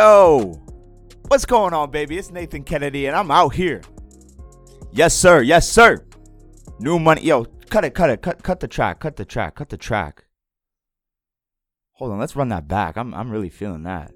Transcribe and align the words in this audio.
Yo, 0.00 0.58
what's 1.28 1.44
going 1.44 1.74
on, 1.74 1.90
baby? 1.90 2.16
It's 2.16 2.30
Nathan 2.30 2.64
Kennedy, 2.64 3.04
and 3.04 3.14
I'm 3.14 3.30
out 3.30 3.52
here. 3.52 3.82
Yes, 4.92 5.14
sir. 5.14 5.42
Yes, 5.42 5.68
sir. 5.68 6.02
New 6.78 6.98
money. 6.98 7.20
Yo, 7.20 7.44
cut 7.68 7.84
it, 7.84 7.92
cut 7.92 8.08
it, 8.08 8.22
cut, 8.22 8.42
cut 8.42 8.60
the 8.60 8.66
track, 8.66 8.98
cut 8.98 9.16
the 9.16 9.26
track, 9.26 9.56
cut 9.56 9.68
the 9.68 9.76
track. 9.76 10.24
Hold 11.96 12.12
on, 12.12 12.18
let's 12.18 12.34
run 12.34 12.48
that 12.48 12.66
back. 12.66 12.96
I'm, 12.96 13.12
I'm 13.12 13.30
really 13.30 13.50
feeling 13.50 13.82
that. 13.82 14.10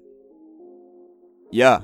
Yeah. 1.51 1.81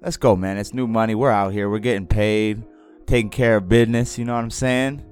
Let's 0.00 0.16
go, 0.16 0.34
man. 0.34 0.56
It's 0.56 0.72
new 0.72 0.86
money. 0.86 1.14
We're 1.14 1.30
out 1.30 1.52
here. 1.52 1.68
We're 1.68 1.78
getting 1.78 2.06
paid, 2.06 2.62
taking 3.06 3.28
care 3.28 3.58
of 3.58 3.68
business. 3.68 4.16
You 4.16 4.24
know 4.24 4.32
what 4.32 4.44
I'm 4.44 4.50
saying? 4.50 5.04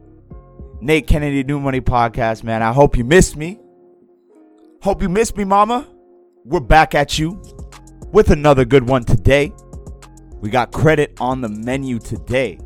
Nate 0.81 1.07
Kennedy, 1.07 1.45
New 1.45 1.61
Money 1.61 1.83
Podcast, 1.83 2.43
man. 2.43 2.63
I 2.63 2.73
hope 2.73 2.97
you 2.97 3.05
missed 3.05 3.37
me. 3.37 3.61
Hope 4.81 5.03
you 5.03 5.11
missed 5.11 5.37
me, 5.37 5.45
mama. 5.45 5.87
We're 6.45 6.61
back 6.61 6.95
at 6.95 7.19
you 7.19 7.43
with 8.13 8.31
another 8.31 8.65
good 8.65 8.89
one 8.89 9.05
today. 9.05 9.53
We 10.41 10.51
got 10.51 10.73
credit 10.73 11.17
on 11.21 11.41
the 11.41 11.49
menu 11.49 11.99
today. 11.99 12.59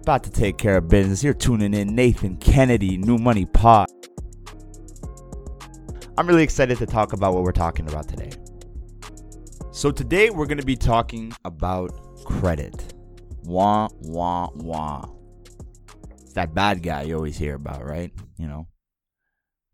About 0.00 0.24
to 0.24 0.30
take 0.30 0.58
care 0.58 0.76
of 0.76 0.88
business. 0.88 1.22
You're 1.22 1.32
tuning 1.32 1.74
in 1.74 1.94
Nathan 1.94 2.36
Kennedy, 2.36 2.98
New 2.98 3.18
Money 3.18 3.46
Pod. 3.46 3.88
I'm 6.18 6.26
really 6.26 6.42
excited 6.42 6.76
to 6.78 6.86
talk 6.86 7.12
about 7.12 7.34
what 7.34 7.44
we're 7.44 7.52
talking 7.52 7.88
about 7.88 8.08
today. 8.08 8.30
So, 9.70 9.90
today 9.90 10.30
we're 10.30 10.46
going 10.46 10.58
to 10.58 10.66
be 10.66 10.76
talking 10.76 11.32
about 11.44 12.24
credit. 12.24 12.94
Wah, 13.44 13.88
wah, 14.00 14.50
wah. 14.54 15.08
It's 16.20 16.34
that 16.34 16.52
bad 16.52 16.82
guy 16.82 17.02
you 17.02 17.14
always 17.14 17.38
hear 17.38 17.54
about, 17.54 17.84
right? 17.84 18.12
You 18.38 18.48
know, 18.48 18.66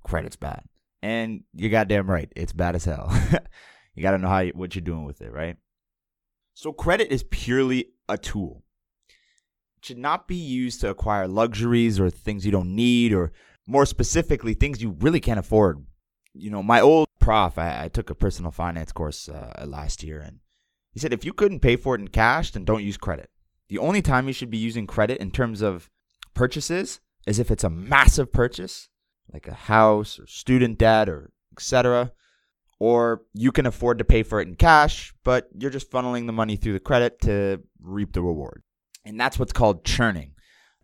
credit's 0.04 0.36
bad. 0.36 0.62
And 1.02 1.44
you're 1.54 1.70
goddamn 1.70 2.10
right. 2.10 2.30
It's 2.34 2.52
bad 2.52 2.74
as 2.74 2.84
hell. 2.84 3.10
you 3.94 4.02
got 4.02 4.12
to 4.12 4.18
know 4.18 4.28
how 4.28 4.40
you, 4.40 4.52
what 4.54 4.74
you're 4.74 4.82
doing 4.82 5.04
with 5.04 5.20
it, 5.20 5.32
right? 5.32 5.56
So 6.54 6.72
credit 6.72 7.12
is 7.12 7.24
purely 7.30 7.90
a 8.08 8.18
tool. 8.18 8.64
It 9.78 9.84
should 9.84 9.98
not 9.98 10.26
be 10.26 10.36
used 10.36 10.80
to 10.80 10.90
acquire 10.90 11.28
luxuries 11.28 12.00
or 12.00 12.10
things 12.10 12.44
you 12.44 12.50
don't 12.50 12.74
need 12.74 13.12
or 13.12 13.32
more 13.66 13.86
specifically 13.86 14.54
things 14.54 14.82
you 14.82 14.96
really 15.00 15.20
can't 15.20 15.38
afford. 15.38 15.84
You 16.34 16.50
know, 16.50 16.62
my 16.62 16.80
old 16.80 17.06
prof, 17.20 17.58
I, 17.58 17.84
I 17.84 17.88
took 17.88 18.10
a 18.10 18.14
personal 18.14 18.50
finance 18.50 18.90
course 18.90 19.28
uh, 19.28 19.64
last 19.66 20.02
year 20.02 20.20
and 20.20 20.40
he 20.92 20.98
said 20.98 21.12
if 21.12 21.24
you 21.24 21.32
couldn't 21.32 21.60
pay 21.60 21.76
for 21.76 21.94
it 21.94 22.00
in 22.00 22.08
cash, 22.08 22.50
then 22.50 22.64
don't 22.64 22.82
use 22.82 22.96
credit. 22.96 23.30
The 23.68 23.78
only 23.78 24.02
time 24.02 24.26
you 24.26 24.32
should 24.32 24.50
be 24.50 24.58
using 24.58 24.86
credit 24.86 25.18
in 25.18 25.30
terms 25.30 25.60
of 25.60 25.90
purchases 26.34 27.00
is 27.26 27.38
if 27.38 27.50
it's 27.50 27.64
a 27.64 27.70
massive 27.70 28.32
purchase 28.32 28.88
like 29.32 29.48
a 29.48 29.54
house 29.54 30.18
or 30.18 30.26
student 30.26 30.78
debt 30.78 31.08
or 31.08 31.30
etc. 31.52 32.12
Or 32.80 33.22
you 33.32 33.50
can 33.50 33.66
afford 33.66 33.98
to 33.98 34.04
pay 34.04 34.22
for 34.22 34.40
it 34.40 34.48
in 34.48 34.54
cash, 34.54 35.12
but 35.24 35.48
you're 35.58 35.70
just 35.70 35.90
funneling 35.90 36.26
the 36.26 36.32
money 36.32 36.56
through 36.56 36.74
the 36.74 36.80
credit 36.80 37.20
to 37.22 37.60
reap 37.80 38.12
the 38.12 38.22
reward. 38.22 38.62
And 39.04 39.18
that's 39.18 39.38
what's 39.38 39.52
called 39.52 39.84
churning. 39.84 40.32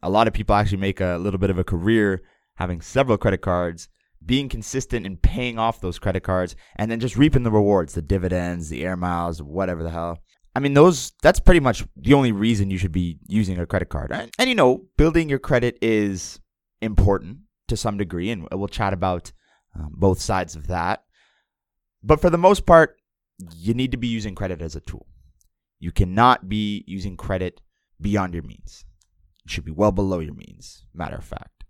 A 0.02 0.10
lot 0.10 0.26
of 0.26 0.34
people 0.34 0.56
actually 0.56 0.78
make 0.78 1.00
a 1.00 1.18
little 1.20 1.38
bit 1.38 1.50
of 1.50 1.58
a 1.58 1.64
career 1.64 2.22
having 2.56 2.80
several 2.80 3.16
credit 3.16 3.42
cards, 3.42 3.88
being 4.24 4.48
consistent 4.48 5.06
in 5.06 5.16
paying 5.16 5.58
off 5.58 5.80
those 5.80 5.98
credit 5.98 6.22
cards, 6.22 6.56
and 6.76 6.90
then 6.90 7.00
just 7.00 7.16
reaping 7.16 7.42
the 7.42 7.50
rewards, 7.50 7.94
the 7.94 8.02
dividends, 8.02 8.68
the 8.68 8.84
air 8.84 8.96
miles, 8.96 9.42
whatever 9.42 9.82
the 9.82 9.90
hell. 9.90 10.18
I 10.56 10.60
mean, 10.60 10.74
those 10.74 11.12
that's 11.22 11.40
pretty 11.40 11.60
much 11.60 11.84
the 11.96 12.14
only 12.14 12.32
reason 12.32 12.70
you 12.70 12.78
should 12.78 12.92
be 12.92 13.18
using 13.26 13.58
a 13.58 13.66
credit 13.66 13.88
card. 13.88 14.12
And, 14.12 14.30
and 14.38 14.48
you 14.48 14.54
know, 14.54 14.84
building 14.96 15.28
your 15.28 15.40
credit 15.40 15.78
is 15.82 16.40
important 16.80 17.38
to 17.74 17.80
some 17.80 17.98
degree, 17.98 18.30
and 18.30 18.48
we'll 18.52 18.68
chat 18.68 18.92
about 18.92 19.32
um, 19.74 19.90
both 19.92 20.20
sides 20.20 20.54
of 20.54 20.68
that. 20.68 21.04
But 22.02 22.20
for 22.20 22.30
the 22.30 22.38
most 22.38 22.66
part, 22.66 22.96
you 23.56 23.74
need 23.74 23.90
to 23.90 23.96
be 23.96 24.06
using 24.08 24.34
credit 24.34 24.62
as 24.62 24.76
a 24.76 24.80
tool. 24.80 25.06
You 25.80 25.90
cannot 25.90 26.48
be 26.48 26.84
using 26.86 27.16
credit 27.16 27.60
beyond 28.00 28.34
your 28.34 28.42
means. 28.42 28.84
It 29.44 29.50
should 29.50 29.64
be 29.64 29.72
well 29.72 29.92
below 29.92 30.20
your 30.20 30.34
means, 30.34 30.84
matter 30.94 31.16
of 31.16 31.24
fact. 31.24 31.64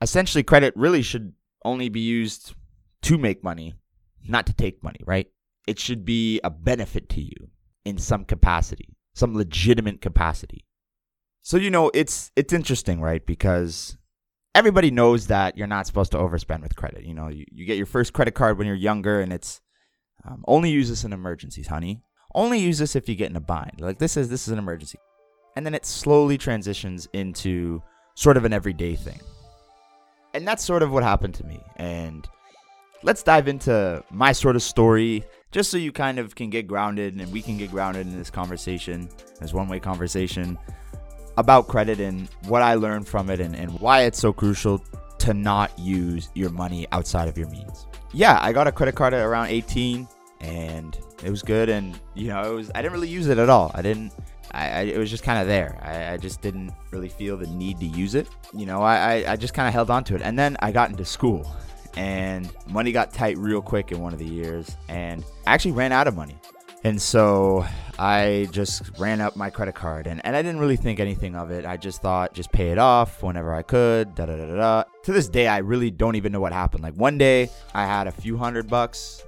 Essentially, 0.00 0.42
credit 0.42 0.74
really 0.76 1.02
should 1.02 1.34
only 1.64 1.88
be 1.88 2.00
used 2.00 2.54
to 3.02 3.18
make 3.18 3.44
money, 3.44 3.74
not 4.26 4.46
to 4.46 4.52
take 4.52 4.82
money, 4.82 5.00
right? 5.04 5.26
It 5.66 5.78
should 5.78 6.04
be 6.04 6.40
a 6.42 6.50
benefit 6.50 7.08
to 7.10 7.20
you 7.20 7.50
in 7.84 7.98
some 7.98 8.24
capacity, 8.24 8.96
some 9.14 9.36
legitimate 9.36 10.00
capacity. 10.00 10.66
So 11.42 11.56
you 11.56 11.70
know, 11.70 11.90
it's 11.94 12.30
it's 12.36 12.52
interesting, 12.52 13.00
right? 13.00 13.24
Because 13.24 13.96
everybody 14.54 14.90
knows 14.90 15.28
that 15.28 15.56
you're 15.56 15.66
not 15.66 15.86
supposed 15.86 16.12
to 16.12 16.18
overspend 16.18 16.62
with 16.62 16.76
credit. 16.76 17.04
You 17.04 17.14
know, 17.14 17.28
you, 17.28 17.44
you 17.52 17.66
get 17.66 17.76
your 17.76 17.86
first 17.86 18.12
credit 18.12 18.34
card 18.34 18.58
when 18.58 18.66
you're 18.66 18.76
younger, 18.76 19.20
and 19.20 19.32
it's 19.32 19.60
um, 20.24 20.44
only 20.46 20.70
use 20.70 20.88
this 20.88 21.04
in 21.04 21.12
emergencies, 21.12 21.68
honey. 21.68 22.02
Only 22.34 22.58
use 22.58 22.78
this 22.78 22.94
if 22.94 23.08
you 23.08 23.14
get 23.14 23.30
in 23.30 23.36
a 23.36 23.40
bind. 23.40 23.80
Like 23.80 23.98
this 23.98 24.16
is 24.16 24.28
this 24.28 24.46
is 24.46 24.52
an 24.52 24.58
emergency, 24.58 24.98
and 25.56 25.66
then 25.66 25.74
it 25.74 25.84
slowly 25.84 26.38
transitions 26.38 27.08
into 27.12 27.82
sort 28.14 28.36
of 28.36 28.44
an 28.44 28.52
everyday 28.52 28.94
thing. 28.94 29.20
And 30.32 30.46
that's 30.46 30.64
sort 30.64 30.82
of 30.82 30.92
what 30.92 31.02
happened 31.02 31.34
to 31.34 31.44
me. 31.44 31.60
And 31.76 32.28
let's 33.02 33.24
dive 33.24 33.48
into 33.48 34.04
my 34.12 34.30
sort 34.30 34.54
of 34.54 34.62
story, 34.62 35.24
just 35.50 35.70
so 35.70 35.76
you 35.76 35.90
kind 35.90 36.20
of 36.20 36.36
can 36.36 36.50
get 36.50 36.68
grounded, 36.68 37.18
and 37.18 37.32
we 37.32 37.42
can 37.42 37.56
get 37.56 37.72
grounded 37.72 38.06
in 38.06 38.16
this 38.16 38.30
conversation, 38.30 39.08
this 39.40 39.52
one-way 39.52 39.80
conversation 39.80 40.56
about 41.40 41.66
credit 41.68 42.00
and 42.00 42.28
what 42.46 42.62
I 42.62 42.74
learned 42.74 43.08
from 43.08 43.30
it 43.30 43.40
and, 43.40 43.54
and 43.54 43.78
why 43.80 44.02
it's 44.02 44.18
so 44.18 44.32
crucial 44.32 44.82
to 45.18 45.34
not 45.34 45.76
use 45.78 46.30
your 46.34 46.50
money 46.50 46.86
outside 46.92 47.28
of 47.28 47.36
your 47.36 47.48
means. 47.48 47.86
Yeah, 48.12 48.38
I 48.40 48.52
got 48.52 48.66
a 48.66 48.72
credit 48.72 48.94
card 48.94 49.14
at 49.14 49.24
around 49.24 49.48
18 49.48 50.08
and 50.40 50.98
it 51.22 51.30
was 51.30 51.42
good 51.42 51.68
and 51.68 51.98
you 52.14 52.28
know, 52.28 52.52
it 52.52 52.54
was 52.54 52.70
I 52.74 52.82
didn't 52.82 52.92
really 52.92 53.08
use 53.08 53.26
it 53.26 53.38
at 53.38 53.50
all. 53.50 53.70
I 53.74 53.82
didn't 53.82 54.12
I, 54.52 54.68
I 54.68 54.80
it 54.82 54.98
was 54.98 55.10
just 55.10 55.22
kind 55.22 55.40
of 55.40 55.46
there. 55.46 55.78
I, 55.82 56.14
I, 56.14 56.16
just 56.16 56.40
didn't 56.40 56.72
really 56.90 57.08
feel 57.08 57.36
the 57.36 57.46
need 57.46 57.78
to 57.80 57.86
use 57.86 58.14
it. 58.14 58.28
You 58.52 58.66
know, 58.66 58.82
I, 58.82 58.96
I, 58.96 59.32
I 59.32 59.36
just 59.36 59.54
kind 59.54 59.68
of 59.68 59.74
held 59.74 59.90
on 59.90 60.02
to 60.04 60.16
it. 60.16 60.22
And 60.22 60.38
then 60.38 60.56
I 60.60 60.72
got 60.72 60.90
into 60.90 61.04
school 61.04 61.48
and 61.96 62.50
money 62.68 62.92
got 62.92 63.12
tight 63.12 63.36
real 63.38 63.62
quick 63.62 63.92
in 63.92 64.00
one 64.00 64.12
of 64.12 64.18
the 64.18 64.26
years 64.26 64.76
and 64.88 65.24
I 65.46 65.54
actually 65.54 65.72
ran 65.72 65.92
out 65.92 66.08
of 66.08 66.16
money. 66.16 66.38
And 66.82 67.00
so 67.00 67.66
I 67.98 68.48
just 68.52 68.98
ran 68.98 69.20
up 69.20 69.36
my 69.36 69.50
credit 69.50 69.74
card 69.74 70.06
and, 70.06 70.24
and 70.24 70.34
I 70.34 70.40
didn't 70.40 70.60
really 70.60 70.76
think 70.76 70.98
anything 70.98 71.36
of 71.36 71.50
it. 71.50 71.66
I 71.66 71.76
just 71.76 72.00
thought 72.00 72.32
just 72.32 72.50
pay 72.52 72.70
it 72.70 72.78
off 72.78 73.22
whenever 73.22 73.54
I 73.54 73.62
could. 73.62 74.14
Da 74.14 74.26
da 74.26 74.36
da 74.36 74.56
da. 74.56 74.84
To 75.02 75.12
this 75.12 75.28
day, 75.28 75.46
I 75.46 75.58
really 75.58 75.90
don't 75.90 76.16
even 76.16 76.32
know 76.32 76.40
what 76.40 76.52
happened. 76.52 76.82
Like 76.82 76.94
one 76.94 77.18
day 77.18 77.50
I 77.74 77.84
had 77.84 78.06
a 78.06 78.12
few 78.12 78.38
hundred 78.38 78.68
bucks. 78.68 79.22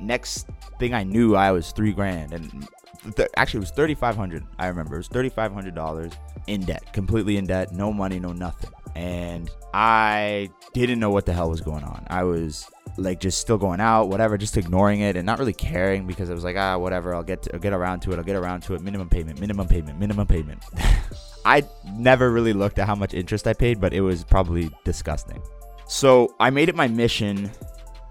Next 0.00 0.48
thing 0.78 0.94
I 0.94 1.04
knew, 1.04 1.36
I 1.36 1.52
was 1.52 1.70
three 1.70 1.92
grand. 1.92 2.32
And 2.32 2.68
th- 3.16 3.28
actually, 3.36 3.58
it 3.58 3.60
was 3.60 3.70
3500 3.70 4.44
I 4.58 4.66
remember. 4.66 4.94
It 4.94 4.98
was 4.98 5.08
$3,500 5.08 6.14
in 6.48 6.62
debt, 6.62 6.92
completely 6.92 7.36
in 7.36 7.46
debt, 7.46 7.72
no 7.72 7.92
money, 7.92 8.18
no 8.18 8.32
nothing. 8.32 8.70
And 8.96 9.50
I 9.72 10.50
didn't 10.72 10.98
know 10.98 11.10
what 11.10 11.26
the 11.26 11.32
hell 11.32 11.50
was 11.50 11.60
going 11.60 11.84
on. 11.84 12.04
I 12.08 12.24
was 12.24 12.68
like 12.98 13.20
just 13.20 13.40
still 13.40 13.58
going 13.58 13.80
out, 13.80 14.08
whatever, 14.08 14.36
just 14.36 14.56
ignoring 14.56 15.00
it 15.00 15.16
and 15.16 15.24
not 15.24 15.38
really 15.38 15.52
caring 15.52 16.06
because 16.06 16.28
it 16.28 16.34
was 16.34 16.44
like, 16.44 16.56
ah, 16.56 16.76
whatever, 16.76 17.14
I'll 17.14 17.22
get 17.22 17.42
to, 17.42 17.54
I'll 17.54 17.60
get 17.60 17.72
around 17.72 18.00
to 18.00 18.12
it, 18.12 18.18
I'll 18.18 18.24
get 18.24 18.36
around 18.36 18.62
to 18.62 18.74
it. 18.74 18.80
Minimum 18.80 19.08
payment, 19.08 19.40
minimum 19.40 19.68
payment, 19.68 19.98
minimum 19.98 20.26
payment. 20.26 20.62
I 21.44 21.62
never 21.94 22.30
really 22.30 22.52
looked 22.52 22.78
at 22.78 22.86
how 22.86 22.94
much 22.94 23.14
interest 23.14 23.46
I 23.46 23.52
paid, 23.54 23.80
but 23.80 23.94
it 23.94 24.00
was 24.00 24.24
probably 24.24 24.70
disgusting. 24.84 25.40
So 25.86 26.34
I 26.40 26.50
made 26.50 26.68
it 26.68 26.74
my 26.74 26.88
mission. 26.88 27.50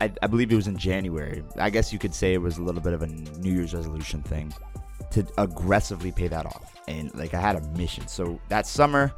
I, 0.01 0.11
I 0.21 0.27
believe 0.27 0.51
it 0.51 0.55
was 0.55 0.67
in 0.67 0.77
January. 0.77 1.43
I 1.59 1.69
guess 1.69 1.93
you 1.93 1.99
could 1.99 2.15
say 2.15 2.33
it 2.33 2.41
was 2.41 2.57
a 2.57 2.63
little 2.63 2.81
bit 2.81 2.93
of 2.93 3.03
a 3.03 3.07
New 3.07 3.51
Year's 3.51 3.73
resolution 3.73 4.23
thing 4.23 4.53
to 5.11 5.25
aggressively 5.37 6.11
pay 6.11 6.27
that 6.27 6.45
off. 6.45 6.73
And 6.87 7.13
like 7.15 7.33
I 7.33 7.41
had 7.41 7.55
a 7.55 7.61
mission. 7.77 8.07
So 8.07 8.39
that 8.49 8.65
summer, 8.65 9.13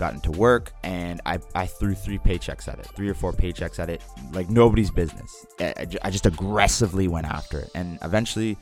got 0.00 0.14
into 0.14 0.30
work 0.32 0.72
and 0.82 1.20
I, 1.26 1.38
I 1.54 1.66
threw 1.66 1.94
three 1.94 2.18
paychecks 2.18 2.66
at 2.66 2.78
it, 2.78 2.86
three 2.96 3.08
or 3.08 3.14
four 3.14 3.32
paychecks 3.32 3.78
at 3.78 3.90
it, 3.90 4.02
like 4.32 4.48
nobody's 4.48 4.90
business. 4.90 5.46
I, 5.60 5.86
I 6.02 6.10
just 6.10 6.24
aggressively 6.24 7.06
went 7.06 7.26
after 7.26 7.60
it. 7.60 7.70
And 7.74 7.98
eventually 8.02 8.56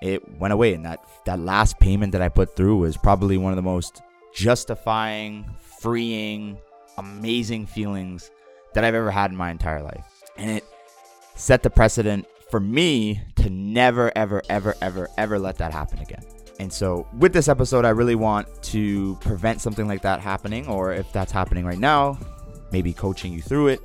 it 0.00 0.26
went 0.38 0.54
away. 0.54 0.72
And 0.72 0.86
that, 0.86 1.04
that 1.26 1.38
last 1.38 1.78
payment 1.78 2.12
that 2.12 2.22
I 2.22 2.30
put 2.30 2.56
through 2.56 2.78
was 2.78 2.96
probably 2.96 3.36
one 3.36 3.52
of 3.52 3.56
the 3.56 3.62
most 3.62 4.00
justifying, 4.34 5.44
freeing, 5.60 6.58
amazing 6.96 7.66
feelings 7.66 8.30
that 8.72 8.82
I've 8.82 8.94
ever 8.94 9.10
had 9.10 9.30
in 9.30 9.36
my 9.36 9.50
entire 9.50 9.82
life. 9.82 10.06
And 10.38 10.50
it 10.50 10.64
set 11.34 11.62
the 11.62 11.70
precedent 11.70 12.26
for 12.50 12.60
me 12.60 13.20
to 13.36 13.50
never, 13.50 14.10
ever, 14.16 14.42
ever, 14.48 14.74
ever, 14.80 15.08
ever 15.18 15.38
let 15.38 15.58
that 15.58 15.72
happen 15.72 15.98
again. 15.98 16.24
And 16.58 16.72
so, 16.72 17.06
with 17.16 17.32
this 17.32 17.48
episode, 17.48 17.84
I 17.84 17.90
really 17.90 18.16
want 18.16 18.62
to 18.64 19.16
prevent 19.20 19.60
something 19.60 19.86
like 19.86 20.02
that 20.02 20.20
happening, 20.20 20.66
or 20.66 20.92
if 20.92 21.10
that's 21.12 21.30
happening 21.30 21.64
right 21.64 21.78
now, 21.78 22.18
maybe 22.72 22.92
coaching 22.92 23.32
you 23.32 23.40
through 23.40 23.68
it. 23.68 23.80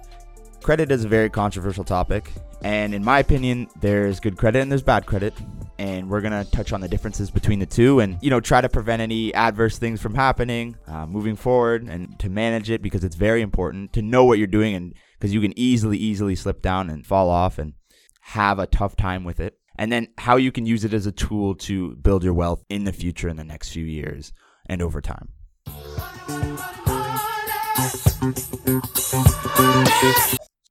Credit 0.64 0.92
is 0.92 1.06
a 1.06 1.08
very 1.08 1.30
controversial 1.30 1.84
topic, 1.84 2.32
and 2.64 2.96
in 2.96 3.04
my 3.04 3.20
opinion, 3.20 3.68
there's 3.80 4.20
good 4.20 4.38
credit 4.38 4.62
and 4.62 4.72
there's 4.72 4.82
bad 4.82 5.06
credit. 5.06 5.34
And 5.80 6.10
we're 6.10 6.22
gonna 6.22 6.46
touch 6.46 6.72
on 6.72 6.82
the 6.82 6.88
differences 6.88 7.30
between 7.30 7.60
the 7.60 7.66
two, 7.66 8.00
and 8.00 8.18
you 8.22 8.30
know, 8.30 8.40
try 8.40 8.62
to 8.62 8.70
prevent 8.70 9.02
any 9.02 9.34
adverse 9.34 9.78
things 9.78 10.02
from 10.02 10.16
happening 10.16 10.78
uh, 10.88 11.06
moving 11.06 11.36
forward, 11.36 11.84
and 11.84 12.18
to 12.20 12.30
manage 12.30 12.70
it 12.72 12.82
because 12.82 13.04
it's 13.04 13.16
very 13.16 13.42
important 13.42 13.94
to 13.94 14.02
know 14.02 14.24
what 14.24 14.38
you're 14.38 14.48
doing, 14.48 14.74
and 14.74 14.94
because 15.20 15.34
you 15.34 15.42
can 15.42 15.58
easily, 15.60 15.98
easily 15.98 16.36
slip 16.36 16.62
down 16.62 16.90
and 16.90 17.06
fall 17.06 17.30
off, 17.30 17.58
and 17.58 17.74
have 18.22 18.58
a 18.58 18.68
tough 18.68 18.96
time 18.96 19.24
with 19.24 19.40
it, 19.40 19.58
and 19.78 19.92
then 19.92 20.08
how 20.18 20.38
you 20.38 20.52
can 20.52 20.66
use 20.66 20.84
it 20.86 20.94
as 20.94 21.06
a 21.06 21.12
tool 21.12 21.56
to 21.56 21.96
build 21.96 22.24
your 22.24 22.34
wealth 22.34 22.64
in 22.70 22.84
the 22.84 22.94
future 22.94 23.30
in 23.30 23.38
the 23.38 23.44
next 23.44 23.70
few 23.70 23.86
years 23.86 24.34
and 24.68 24.82
over 24.82 25.02
time. 25.02 25.30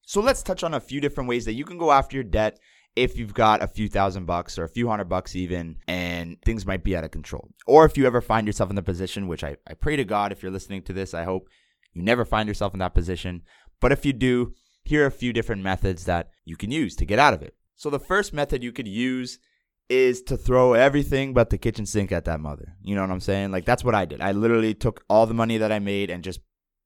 So 0.07 0.21
let's 0.21 0.43
touch 0.43 0.63
on 0.63 0.75
a 0.75 0.81
few 0.81 1.01
different 1.01 1.29
ways 1.29 1.45
that 1.47 1.55
you 1.55 1.65
can 1.65 1.79
go 1.79 1.91
after 1.91 2.17
your 2.17 2.25
debt 2.25 2.59
if 2.95 3.17
you've 3.17 3.33
got 3.33 3.63
a 3.63 3.67
few 3.67 3.89
thousand 3.89 4.27
bucks 4.27 4.59
or 4.59 4.65
a 4.65 4.69
few 4.69 4.89
hundred 4.89 5.09
bucks 5.09 5.35
even 5.35 5.77
and 5.89 6.37
things 6.45 6.67
might 6.67 6.85
be 6.85 6.95
out 6.95 7.05
of 7.05 7.11
control. 7.11 7.49
Or 7.67 7.87
if 7.87 7.97
you 7.97 8.07
ever 8.07 8.21
find 8.21 8.47
yourself 8.47 8.71
in 8.71 8.77
the 8.77 8.83
position, 8.83 9.29
which 9.29 9.43
I, 9.43 9.57
I 9.67 9.75
pray 9.75 9.97
to 9.97 10.05
God 10.05 10.31
if 10.31 10.43
you're 10.43 10.53
listening 10.53 10.83
to 10.83 10.93
this, 10.93 11.15
I 11.15 11.25
hope 11.25 11.49
you 11.93 12.03
never 12.03 12.25
find 12.25 12.47
yourself 12.47 12.75
in 12.75 12.81
that 12.81 12.95
position. 12.95 13.43
But 13.81 13.93
if 13.93 14.05
you 14.05 14.13
do, 14.13 14.53
here 14.85 15.05
are 15.05 15.07
a 15.07 15.13
few 15.13 15.33
different 15.33 15.63
methods 15.63 16.05
that 16.05 16.31
you 16.45 16.57
can 16.57 16.71
use 16.71 16.95
to 16.97 17.07
get 17.07 17.19
out 17.19 17.35
of 17.35 17.43
it. 17.43 17.55
So 17.83 17.91
the 17.91 17.99
first 17.99 18.33
method 18.33 18.63
you 18.63 18.71
could 18.71 18.87
use 18.87 19.41
is 19.89 20.23
to 20.23 20.37
throw 20.37 20.75
everything 20.75 21.35
but 21.35 21.51
the 21.51 21.59
kitchen 21.59 21.85
sink 21.85 22.13
at 22.13 22.27
that 22.27 22.39
mother. 22.39 22.77
You 22.81 22.95
know 22.95 23.01
what 23.01 23.11
I'm 23.11 23.19
saying? 23.19 23.51
Like 23.51 23.65
that's 23.65 23.83
what 23.83 23.97
I 23.97 24.05
did. 24.05 24.21
I 24.21 24.31
literally 24.31 24.73
took 24.73 25.05
all 25.11 25.27
the 25.27 25.35
money 25.35 25.59
that 25.59 25.73
I 25.73 25.81
made 25.81 26.09
and 26.09 26.23
just 26.23 26.39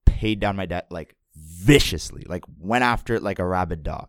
paid 0.07 0.41
down 0.41 0.57
my 0.57 0.65
debt 0.65 0.87
like 0.91 1.15
viciously, 1.37 2.25
like 2.27 2.45
went 2.59 2.83
after 2.83 3.15
it 3.15 3.23
like 3.23 3.39
a 3.39 3.47
rabid 3.47 3.83
dog. 3.83 4.09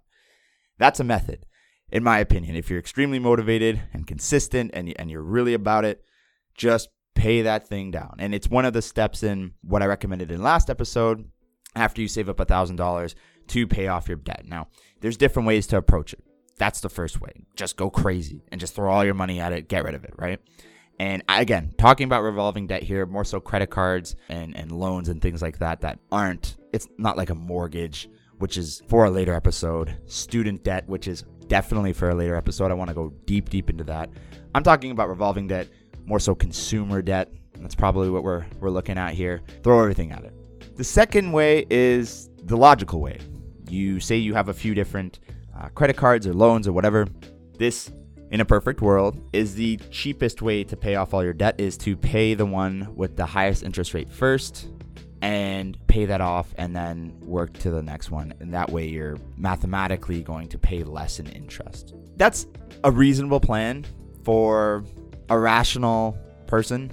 That's 0.78 1.02
a 1.02 1.04
method, 1.04 1.46
in 1.90 2.06
my 2.06 2.20
opinion. 2.20 2.56
If 2.56 2.70
you're 2.70 2.80
extremely 2.80 3.20
motivated 3.20 3.82
and 3.92 4.08
consistent 4.08 4.72
and, 4.74 4.94
and 4.98 5.12
you're 5.12 5.22
really 5.22 5.54
about 5.54 5.84
it, 5.84 6.06
just 6.56 6.88
pay 7.16 7.42
that 7.42 7.68
thing 7.68 7.92
down. 7.92 8.16
And 8.18 8.34
it's 8.34 8.48
one 8.48 8.64
of 8.64 8.72
the 8.72 8.82
steps 8.82 9.24
in 9.24 9.52
what 9.62 9.84
I 9.84 9.88
recommended 9.88 10.32
in 10.32 10.42
last 10.42 10.70
episode 10.70 11.30
after 11.76 12.02
you 12.02 12.08
save 12.08 12.30
up 12.30 12.40
a 12.40 12.46
$1,000 12.46 13.14
to 13.48 13.68
pay 13.68 13.88
off 13.88 14.08
your 14.08 14.16
debt. 14.16 14.46
Now, 14.46 14.70
there's 15.02 15.18
different 15.18 15.50
ways 15.50 15.68
to 15.68 15.76
approach 15.76 16.14
it. 16.14 16.24
That's 16.58 16.82
the 16.82 16.90
first 16.90 17.22
way. 17.22 17.32
Just 17.56 17.78
go 17.78 17.90
crazy 17.90 18.44
and 18.52 18.60
just 18.60 18.76
throw 18.76 18.92
all 18.92 19.06
your 19.06 19.14
money 19.14 19.40
at 19.40 19.54
it, 19.54 19.68
get 19.68 19.84
rid 19.84 19.94
of 19.94 20.04
it, 20.04 20.14
right? 20.18 20.40
And 21.00 21.24
again, 21.30 21.74
talking 21.78 22.06
about 22.06 22.24
revolving 22.24 22.68
debt 22.68 22.82
here, 22.82 23.06
more 23.06 23.24
so 23.24 23.40
credit 23.40 23.70
cards 23.70 24.16
and, 24.30 24.58
and 24.58 24.72
loans 24.72 25.10
and 25.10 25.22
things 25.22 25.42
like 25.42 25.60
that 25.60 25.82
that 25.82 26.00
aren't, 26.12 26.58
it's 26.74 26.88
not 26.98 27.18
like 27.18 27.30
a 27.30 27.36
mortgage, 27.36 28.10
which 28.40 28.58
is 28.58 28.82
for 28.88 29.06
a 29.06 29.12
later 29.12 29.34
episode. 29.34 29.96
Student 30.08 30.64
debt, 30.64 30.88
which 30.88 31.08
is 31.08 31.24
definitely 31.48 31.94
for 31.94 32.10
a 32.10 32.16
later 32.16 32.36
episode. 32.36 32.72
I 32.72 32.74
want 32.74 32.90
to 32.90 32.96
go 32.96 33.14
deep, 33.26 33.50
deep 33.50 33.70
into 33.70 33.84
that. 33.86 34.10
I'm 34.56 34.64
talking 34.64 34.90
about 34.90 35.10
revolving 35.10 35.48
debt, 35.48 35.68
more 36.06 36.20
so 36.20 36.34
consumer 36.34 37.04
debt. 37.04 37.32
That's 37.60 37.76
probably 37.76 38.10
what 38.10 38.24
we're, 38.24 38.46
we're 38.60 38.72
looking 38.72 38.98
at 38.98 39.14
here. 39.14 39.42
Throw 39.62 39.80
everything 39.80 40.12
at 40.12 40.24
it. 40.24 40.34
The 40.76 40.84
second 40.84 41.32
way 41.32 41.68
is 41.70 42.30
the 42.44 42.58
logical 42.58 43.02
way. 43.02 43.20
You 43.70 44.00
say 44.00 44.18
you 44.18 44.34
have 44.34 44.50
a 44.50 44.54
few 44.54 44.74
different 44.74 45.20
uh, 45.60 45.70
credit 45.70 45.98
cards 45.98 46.28
or 46.28 46.34
loans 46.34 46.68
or 46.68 46.74
whatever. 46.74 47.08
This, 47.58 47.92
in 48.32 48.42
a 48.42 48.46
perfect 48.46 48.82
world, 48.82 49.20
is 49.34 49.56
the 49.56 49.78
cheapest 49.90 50.42
way 50.42 50.64
to 50.64 50.78
pay 50.78 50.96
off 50.96 51.14
all 51.14 51.24
your 51.24 51.34
debt 51.34 51.56
is 51.60 51.78
to 51.80 51.96
pay 51.96 52.34
the 52.34 52.46
one 52.46 52.94
with 52.96 53.16
the 53.16 53.26
highest 53.26 53.64
interest 53.64 53.94
rate 53.94 54.10
first 54.10 54.70
and 55.22 55.78
pay 55.88 56.06
that 56.06 56.22
off 56.22 56.54
and 56.58 56.76
then 56.76 57.18
work 57.22 57.54
to 57.54 57.72
the 57.72 57.82
next 57.82 58.12
one. 58.12 58.34
And 58.40 58.54
that 58.54 58.70
way 58.70 58.88
you're 58.88 59.18
mathematically 59.36 60.22
going 60.22 60.48
to 60.50 60.60
pay 60.60 60.84
less 60.84 61.20
in 61.20 61.28
interest. 61.28 61.96
That's 62.18 62.46
a 62.84 62.92
reasonable 62.92 63.40
plan 63.40 63.86
for 64.24 64.84
a 65.30 65.38
rational 65.38 66.18
person. 66.46 66.92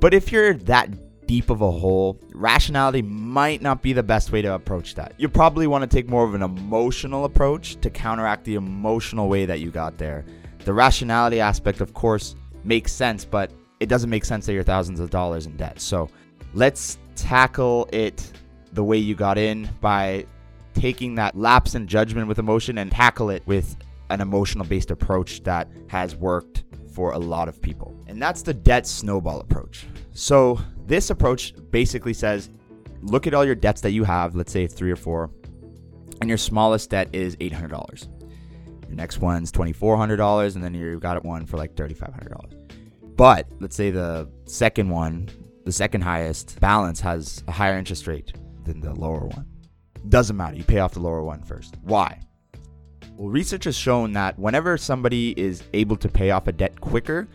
But 0.00 0.14
if 0.14 0.30
you're 0.30 0.54
that 0.54 0.90
deep 1.28 1.50
of 1.50 1.60
a 1.60 1.70
hole, 1.70 2.18
rationality 2.32 3.02
might 3.02 3.62
not 3.62 3.82
be 3.82 3.92
the 3.92 4.02
best 4.02 4.32
way 4.32 4.42
to 4.42 4.54
approach 4.54 4.96
that. 4.96 5.12
You 5.18 5.28
probably 5.28 5.68
want 5.68 5.88
to 5.88 5.96
take 5.96 6.08
more 6.08 6.24
of 6.24 6.34
an 6.34 6.42
emotional 6.42 7.26
approach 7.26 7.76
to 7.82 7.90
counteract 7.90 8.44
the 8.44 8.54
emotional 8.56 9.28
way 9.28 9.46
that 9.46 9.60
you 9.60 9.70
got 9.70 9.98
there. 9.98 10.24
The 10.64 10.72
rationality 10.72 11.38
aspect, 11.38 11.80
of 11.80 11.92
course, 11.92 12.34
makes 12.64 12.92
sense, 12.92 13.24
but 13.24 13.52
it 13.78 13.90
doesn't 13.90 14.10
make 14.10 14.24
sense 14.24 14.46
that 14.46 14.54
you're 14.54 14.64
thousands 14.64 15.00
of 15.00 15.10
dollars 15.10 15.46
in 15.46 15.56
debt. 15.56 15.80
So 15.80 16.08
let's 16.54 16.98
tackle 17.14 17.88
it 17.92 18.32
the 18.72 18.82
way 18.82 18.96
you 18.96 19.14
got 19.14 19.36
in 19.36 19.68
by 19.82 20.26
taking 20.72 21.14
that 21.16 21.36
lapse 21.36 21.74
in 21.74 21.86
judgment 21.86 22.26
with 22.26 22.38
emotion 22.38 22.78
and 22.78 22.90
tackle 22.90 23.28
it 23.28 23.42
with 23.46 23.76
an 24.08 24.22
emotional 24.22 24.64
based 24.64 24.90
approach 24.90 25.42
that 25.42 25.68
has 25.88 26.16
worked 26.16 26.64
for 26.98 27.12
a 27.12 27.18
lot 27.18 27.46
of 27.46 27.62
people. 27.62 27.94
And 28.08 28.20
that's 28.20 28.42
the 28.42 28.52
debt 28.52 28.84
snowball 28.84 29.38
approach. 29.38 29.86
So, 30.14 30.58
this 30.84 31.10
approach 31.10 31.54
basically 31.70 32.12
says 32.12 32.50
look 33.02 33.28
at 33.28 33.34
all 33.34 33.44
your 33.44 33.54
debts 33.54 33.80
that 33.82 33.92
you 33.92 34.02
have, 34.02 34.34
let's 34.34 34.50
say 34.50 34.66
three 34.66 34.90
or 34.90 34.96
four, 34.96 35.30
and 36.20 36.28
your 36.28 36.38
smallest 36.38 36.90
debt 36.90 37.08
is 37.12 37.36
$800. 37.36 38.08
Your 38.88 38.96
next 38.96 39.18
one's 39.20 39.52
$2,400, 39.52 40.56
and 40.56 40.64
then 40.64 40.74
you've 40.74 41.00
got 41.00 41.24
one 41.24 41.46
for 41.46 41.56
like 41.56 41.76
$3,500. 41.76 43.14
But 43.14 43.46
let's 43.60 43.76
say 43.76 43.92
the 43.92 44.28
second 44.46 44.88
one, 44.88 45.28
the 45.64 45.70
second 45.70 46.00
highest 46.00 46.58
balance 46.58 46.98
has 46.98 47.44
a 47.46 47.52
higher 47.52 47.78
interest 47.78 48.08
rate 48.08 48.32
than 48.64 48.80
the 48.80 48.92
lower 48.92 49.24
one. 49.24 49.46
Doesn't 50.08 50.36
matter. 50.36 50.56
You 50.56 50.64
pay 50.64 50.80
off 50.80 50.94
the 50.94 51.00
lower 51.00 51.22
one 51.22 51.44
first. 51.44 51.76
Why? 51.82 52.18
Well, 53.18 53.30
research 53.30 53.64
has 53.64 53.76
shown 53.76 54.12
that 54.12 54.38
whenever 54.38 54.78
somebody 54.78 55.34
is 55.36 55.64
able 55.72 55.96
to 55.96 56.08
pay 56.08 56.30
off 56.30 56.46
a 56.46 56.52
debt 56.52 56.80
quicker, 56.80 57.26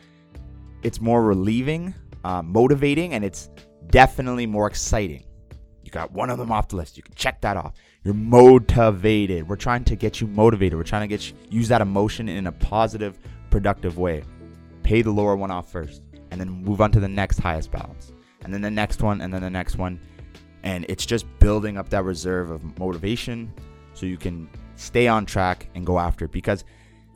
it's 0.82 1.02
more 1.02 1.22
relieving 1.22 1.94
uh, 2.24 2.42
motivating, 2.42 3.14
and 3.14 3.26
it's 3.26 3.50
definitely 3.88 4.46
more 4.46 4.66
exciting. 4.66 5.26
You 5.84 5.92
got 5.92 6.14
one 6.14 6.30
of 6.30 6.38
them 6.38 6.54
off 6.54 6.70
the 6.70 6.78
list. 6.78 6.96
You 6.96 7.04
can 7.04 7.14
check 7.16 7.42
that 7.42 7.58
off. 7.58 7.74
You're 8.06 8.14
motivated. 8.14 9.50
We're 9.50 9.58
trying 9.58 9.84
to 9.84 9.98
get 9.98 10.22
you 10.22 10.28
motivated. 10.28 10.78
We're 10.78 10.84
trying 10.86 11.02
to 11.02 11.08
get 11.08 11.30
you, 11.30 11.36
use 11.50 11.68
that 11.68 11.82
emotion 11.82 12.30
in 12.30 12.48
a 12.48 12.54
positive, 12.54 13.20
productive 13.50 13.98
way. 13.98 14.24
Pay 14.84 15.02
the 15.02 15.12
lower 15.12 15.36
one 15.36 15.52
off 15.52 15.70
first, 15.70 16.02
and 16.32 16.40
then 16.40 16.50
move 16.50 16.80
on 16.80 16.94
to 16.94 17.02
the 17.02 17.10
next 17.10 17.40
highest 17.40 17.72
balance, 17.72 18.14
and 18.46 18.54
then 18.54 18.62
the 18.62 18.72
next 18.72 19.02
one, 19.02 19.20
and 19.20 19.34
then 19.34 19.42
the 19.42 19.50
next 19.50 19.78
one, 19.78 20.00
and 20.64 20.86
it's 20.88 21.06
just 21.06 21.26
building 21.40 21.78
up 21.78 21.90
that 21.90 22.06
reserve 22.06 22.52
of 22.52 22.80
motivation 22.80 23.54
so 23.94 24.06
you 24.06 24.18
can 24.18 24.48
stay 24.76 25.08
on 25.08 25.26
track 25.26 25.70
and 25.76 25.86
go 25.86 26.00
after 26.00 26.26
it. 26.26 26.32
Because 26.32 26.64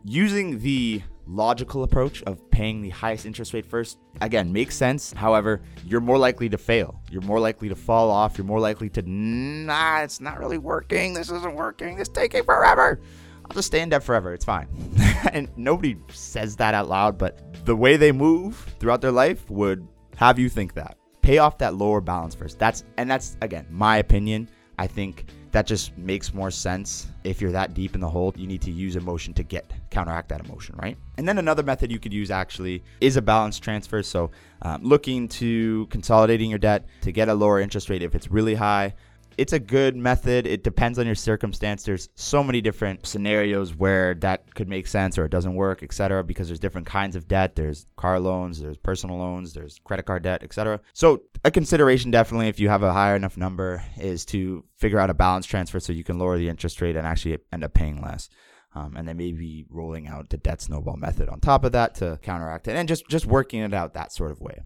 using 0.03 0.59
the 0.59 1.01
logical 1.27 1.83
approach 1.83 2.23
of 2.23 2.49
paying 2.51 2.81
the 2.81 2.89
highest 2.89 3.25
interest 3.25 3.53
rate 3.53 3.65
first, 3.65 3.99
again, 4.21 4.51
makes 4.51 4.75
sense. 4.75 5.11
However, 5.13 5.61
you're 5.85 6.01
more 6.01 6.17
likely 6.17 6.49
to 6.49 6.57
fail. 6.57 7.01
You're 7.11 7.21
more 7.21 7.39
likely 7.39 7.69
to 7.69 7.75
fall 7.75 8.09
off. 8.09 8.37
You're 8.37 8.45
more 8.45 8.59
likely 8.59 8.89
to, 8.91 9.01
nah, 9.03 10.01
it's 10.01 10.21
not 10.21 10.39
really 10.39 10.57
working. 10.57 11.13
This 11.13 11.29
isn't 11.29 11.55
working. 11.55 11.99
It's 11.99 12.09
taking 12.09 12.43
forever. 12.43 12.99
I'll 13.45 13.55
just 13.55 13.67
stay 13.67 13.81
in 13.81 13.89
debt 13.89 14.03
forever. 14.03 14.33
It's 14.33 14.45
fine. 14.45 14.67
and 15.31 15.49
nobody 15.55 15.97
says 16.11 16.55
that 16.57 16.73
out 16.73 16.89
loud, 16.89 17.17
but 17.17 17.65
the 17.65 17.75
way 17.75 17.97
they 17.97 18.11
move 18.11 18.75
throughout 18.79 19.01
their 19.01 19.11
life 19.11 19.49
would 19.49 19.87
have 20.15 20.39
you 20.39 20.49
think 20.49 20.73
that. 20.73 20.97
Pay 21.21 21.37
off 21.37 21.57
that 21.57 21.75
lower 21.75 22.01
balance 22.01 22.35
first. 22.35 22.59
That's, 22.59 22.83
and 22.97 23.09
that's, 23.09 23.37
again, 23.41 23.67
my 23.69 23.97
opinion. 23.97 24.49
I 24.79 24.87
think 24.87 25.25
that 25.51 25.65
just 25.65 25.97
makes 25.97 26.33
more 26.33 26.51
sense. 26.51 27.07
If 27.23 27.41
you're 27.41 27.51
that 27.51 27.73
deep 27.73 27.95
in 27.95 28.01
the 28.01 28.09
hole, 28.09 28.33
you 28.37 28.47
need 28.47 28.61
to 28.63 28.71
use 28.71 28.95
emotion 28.95 29.33
to 29.35 29.43
get 29.43 29.71
counteract 29.89 30.29
that 30.29 30.45
emotion, 30.45 30.75
right? 30.77 30.97
And 31.17 31.27
then 31.27 31.37
another 31.37 31.63
method 31.63 31.91
you 31.91 31.99
could 31.99 32.13
use 32.13 32.31
actually 32.31 32.83
is 33.01 33.17
a 33.17 33.21
balance 33.21 33.59
transfer. 33.59 34.03
So, 34.03 34.31
um, 34.61 34.83
looking 34.83 35.27
to 35.29 35.85
consolidating 35.87 36.49
your 36.49 36.59
debt 36.59 36.85
to 37.01 37.11
get 37.11 37.29
a 37.29 37.33
lower 37.33 37.59
interest 37.59 37.89
rate 37.89 38.01
if 38.01 38.15
it's 38.15 38.29
really 38.29 38.55
high, 38.55 38.93
it's 39.37 39.53
a 39.53 39.59
good 39.59 39.95
method. 39.95 40.47
It 40.47 40.63
depends 40.63 40.97
on 40.97 41.05
your 41.05 41.15
circumstance. 41.15 41.83
There's 41.83 42.09
so 42.15 42.43
many 42.43 42.59
different 42.59 43.05
scenarios 43.05 43.75
where 43.75 44.15
that 44.15 44.55
could 44.55 44.67
make 44.67 44.87
sense 44.87 45.17
or 45.17 45.25
it 45.25 45.31
doesn't 45.31 45.53
work, 45.53 45.83
etc. 45.83 46.23
Because 46.23 46.47
there's 46.47 46.59
different 46.59 46.87
kinds 46.87 47.15
of 47.15 47.27
debt. 47.27 47.55
There's 47.55 47.85
car 47.95 48.19
loans, 48.19 48.59
there's 48.59 48.77
personal 48.77 49.17
loans, 49.17 49.53
there's 49.53 49.79
credit 49.83 50.03
card 50.03 50.23
debt, 50.23 50.43
etc. 50.43 50.81
So 50.93 51.23
a 51.45 51.51
consideration 51.51 52.11
definitely 52.11 52.47
if 52.47 52.59
you 52.59 52.69
have 52.69 52.83
a 52.83 52.93
higher 52.93 53.15
enough 53.15 53.37
number 53.37 53.83
is 53.97 54.25
to 54.25 54.63
figure 54.75 54.99
out 54.99 55.09
a 55.09 55.13
balance 55.13 55.45
transfer 55.45 55.79
so 55.79 55.93
you 55.93 56.03
can 56.03 56.17
lower 56.17 56.37
the 56.37 56.49
interest 56.49 56.81
rate 56.81 56.95
and 56.95 57.05
actually 57.05 57.37
end 57.53 57.63
up 57.63 57.73
paying 57.73 58.01
less. 58.01 58.29
Um, 58.75 58.95
and 58.95 59.07
then 59.07 59.17
maybe 59.17 59.65
rolling 59.69 60.07
out 60.07 60.29
the 60.29 60.37
debt 60.37 60.61
snowball 60.61 60.97
method 60.97 61.29
on 61.29 61.39
top 61.39 61.63
of 61.63 61.71
that 61.71 61.95
to 61.95 62.19
counteract 62.21 62.67
it, 62.67 62.75
and 62.75 62.87
just 62.87 63.07
just 63.07 63.25
working 63.25 63.61
it 63.61 63.73
out 63.73 63.95
that 63.95 64.11
sort 64.11 64.29
of 64.29 64.39
way. 64.39 64.61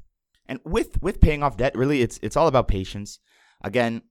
And 0.48 0.60
with 0.66 1.02
with 1.02 1.22
paying 1.22 1.44
off 1.44 1.56
debt, 1.56 1.78
really, 1.78 2.02
it's 2.02 2.20
it's 2.22 2.36
all 2.36 2.48
about 2.48 2.68
patience. 2.68 3.20
Again, 3.64 4.02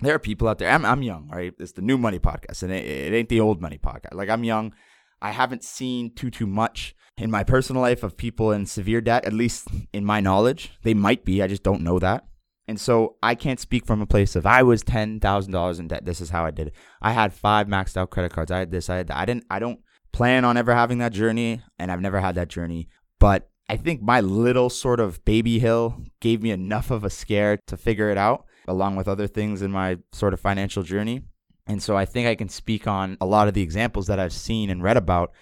there 0.00 0.14
are 0.14 0.20
people 0.20 0.48
out 0.48 0.58
there. 0.58 0.70
I'm, 0.70 0.84
I'm 0.84 1.02
young, 1.02 1.28
right? 1.28 1.52
It's 1.58 1.72
the 1.72 1.82
new 1.82 1.98
money 1.98 2.18
podcast, 2.18 2.62
and 2.62 2.72
it, 2.72 2.84
it 2.84 3.14
ain't 3.14 3.28
the 3.28 3.40
old 3.40 3.60
money 3.60 3.78
podcast. 3.78 4.14
Like 4.14 4.28
I'm 4.28 4.44
young. 4.44 4.72
I 5.20 5.32
haven't 5.32 5.64
seen 5.64 6.14
too 6.14 6.30
too 6.30 6.46
much 6.46 6.94
in 7.16 7.30
my 7.30 7.42
personal 7.42 7.82
life 7.82 8.02
of 8.02 8.16
people 8.16 8.52
in 8.52 8.66
severe 8.66 9.00
debt. 9.00 9.24
At 9.24 9.32
least 9.32 9.68
in 9.92 10.04
my 10.04 10.20
knowledge, 10.20 10.72
they 10.82 10.94
might 10.94 11.24
be. 11.24 11.42
I 11.42 11.48
just 11.48 11.62
don't 11.62 11.82
know 11.82 11.98
that. 11.98 12.24
And 12.68 12.78
so 12.78 13.16
I 13.22 13.34
can't 13.34 13.58
speak 13.58 13.86
from 13.86 14.02
a 14.02 14.06
place 14.06 14.36
of 14.36 14.46
I 14.46 14.62
was 14.62 14.82
ten 14.82 15.20
thousand 15.20 15.52
dollars 15.52 15.78
in 15.78 15.88
debt. 15.88 16.04
This 16.04 16.20
is 16.20 16.30
how 16.30 16.44
I 16.44 16.50
did 16.50 16.68
it. 16.68 16.74
I 17.02 17.12
had 17.12 17.32
five 17.32 17.66
maxed 17.66 17.96
out 17.96 18.10
credit 18.10 18.32
cards. 18.32 18.50
I 18.50 18.58
had 18.58 18.70
this. 18.70 18.88
I 18.88 18.96
had 18.96 19.08
that. 19.08 19.16
I 19.16 19.24
didn't. 19.24 19.44
I 19.50 19.58
don't 19.58 19.80
plan 20.12 20.44
on 20.44 20.56
ever 20.56 20.74
having 20.74 20.98
that 20.98 21.12
journey, 21.12 21.62
and 21.78 21.90
I've 21.90 22.00
never 22.00 22.20
had 22.20 22.36
that 22.36 22.48
journey. 22.48 22.88
But 23.18 23.50
I 23.68 23.76
think 23.76 24.00
my 24.00 24.20
little 24.20 24.70
sort 24.70 25.00
of 25.00 25.24
baby 25.24 25.58
hill 25.58 26.02
gave 26.20 26.42
me 26.42 26.50
enough 26.50 26.90
of 26.90 27.04
a 27.04 27.10
scare 27.10 27.58
to 27.66 27.76
figure 27.76 28.10
it 28.10 28.16
out 28.16 28.44
along 28.68 28.96
with 28.96 29.08
other 29.08 29.26
things 29.26 29.62
in 29.62 29.70
my 29.70 29.98
sort 30.12 30.34
of 30.34 30.40
financial 30.40 30.82
journey. 30.82 31.22
And 31.66 31.82
so 31.82 31.96
I 31.96 32.04
think 32.04 32.26
I 32.26 32.34
can 32.34 32.48
speak 32.48 32.86
on 32.86 33.16
a 33.20 33.26
lot 33.26 33.48
of 33.48 33.54
the 33.54 33.62
examples 33.62 34.06
that 34.06 34.18
I've 34.18 34.32
seen 34.32 34.70
and 34.70 34.82
read 34.82 34.96
about 34.96 35.32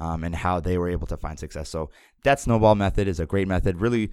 um, 0.00 0.24
and 0.24 0.34
how 0.34 0.60
they 0.60 0.78
were 0.78 0.88
able 0.88 1.06
to 1.08 1.16
find 1.16 1.38
success. 1.38 1.68
So 1.68 1.90
that 2.24 2.40
snowball 2.40 2.74
method 2.74 3.08
is 3.08 3.20
a 3.20 3.26
great 3.26 3.48
method. 3.48 3.80
Really, 3.80 4.10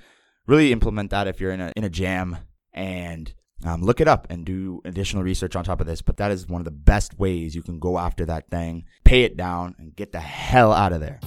really 0.48 0.72
implement 0.72 1.12
that 1.12 1.28
if 1.28 1.40
you're 1.40 1.52
in 1.52 1.62
a 1.62 1.72
in 1.76 1.84
a 1.84 1.90
jam 1.90 2.38
and 2.74 3.34
um, 3.66 3.84
look 3.84 4.00
it 4.00 4.08
up 4.08 4.28
and 4.30 4.46
do 4.46 4.82
additional 4.86 5.24
research 5.24 5.56
on 5.56 5.64
top 5.64 5.82
of 5.82 5.88
this. 5.88 6.02
But 6.02 6.18
that 6.18 6.32
is 6.32 6.48
one 6.48 6.62
of 6.62 6.66
the 6.66 6.72
best 6.72 7.20
ways 7.20 7.56
you 7.56 7.62
can 7.62 7.80
go 7.80 7.98
after 7.98 8.26
that 8.26 8.50
thing, 8.50 8.86
pay 9.04 9.24
it 9.24 9.38
down, 9.38 9.76
and 9.78 9.96
get 9.96 10.12
the 10.12 10.20
hell 10.20 10.72
out 10.72 10.94
of 10.94 11.02
there. 11.02 11.20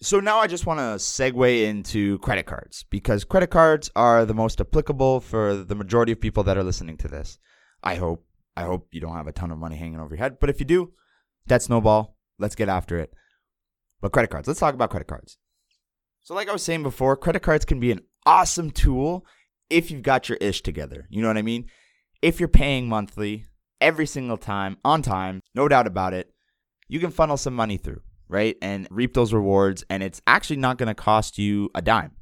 So 0.00 0.20
now 0.20 0.38
I 0.38 0.46
just 0.46 0.64
want 0.64 0.78
to 0.78 0.96
segue 0.96 1.64
into 1.64 2.18
credit 2.20 2.46
cards 2.46 2.86
because 2.88 3.24
credit 3.24 3.48
cards 3.48 3.90
are 3.94 4.24
the 4.24 4.32
most 4.32 4.60
applicable 4.60 5.20
for 5.20 5.54
the 5.54 5.74
majority 5.74 6.12
of 6.12 6.20
people 6.20 6.42
that 6.44 6.56
are 6.56 6.64
listening 6.64 6.96
to 6.98 7.08
this. 7.08 7.38
I 7.82 7.96
hope. 7.96 8.24
I 8.56 8.62
hope 8.62 8.88
you 8.90 9.00
don't 9.00 9.14
have 9.14 9.26
a 9.26 9.32
ton 9.32 9.50
of 9.50 9.58
money 9.58 9.76
hanging 9.76 10.00
over 10.00 10.14
your 10.14 10.22
head, 10.22 10.40
but 10.40 10.50
if 10.50 10.58
you 10.58 10.66
do, 10.66 10.92
that 11.46 11.62
snowball, 11.62 12.16
let's 12.38 12.54
get 12.56 12.68
after 12.68 12.98
it. 12.98 13.12
But 14.00 14.12
credit 14.12 14.30
cards, 14.30 14.48
let's 14.48 14.60
talk 14.60 14.74
about 14.74 14.90
credit 14.90 15.06
cards. 15.06 15.36
So, 16.22 16.34
like 16.34 16.48
I 16.48 16.52
was 16.52 16.62
saying 16.62 16.82
before, 16.82 17.16
credit 17.16 17.40
cards 17.40 17.64
can 17.64 17.78
be 17.78 17.92
an 17.92 18.00
awesome 18.26 18.70
tool 18.70 19.24
if 19.70 19.90
you've 19.90 20.02
got 20.02 20.28
your 20.28 20.38
ish 20.40 20.62
together. 20.62 21.06
You 21.10 21.22
know 21.22 21.28
what 21.28 21.38
I 21.38 21.42
mean? 21.42 21.66
If 22.22 22.40
you're 22.40 22.48
paying 22.48 22.88
monthly 22.88 23.46
every 23.80 24.06
single 24.06 24.38
time 24.38 24.78
on 24.84 25.02
time, 25.02 25.40
no 25.54 25.68
doubt 25.68 25.86
about 25.86 26.14
it, 26.14 26.32
you 26.88 27.00
can 27.00 27.10
funnel 27.10 27.36
some 27.36 27.54
money 27.54 27.76
through, 27.76 28.00
right? 28.28 28.56
And 28.60 28.88
reap 28.90 29.14
those 29.14 29.32
rewards. 29.32 29.84
And 29.90 30.02
it's 30.02 30.20
actually 30.26 30.56
not 30.56 30.78
going 30.78 30.88
to 30.88 30.94
cost 30.94 31.38
you 31.38 31.70
a 31.74 31.82
dime 31.82 32.12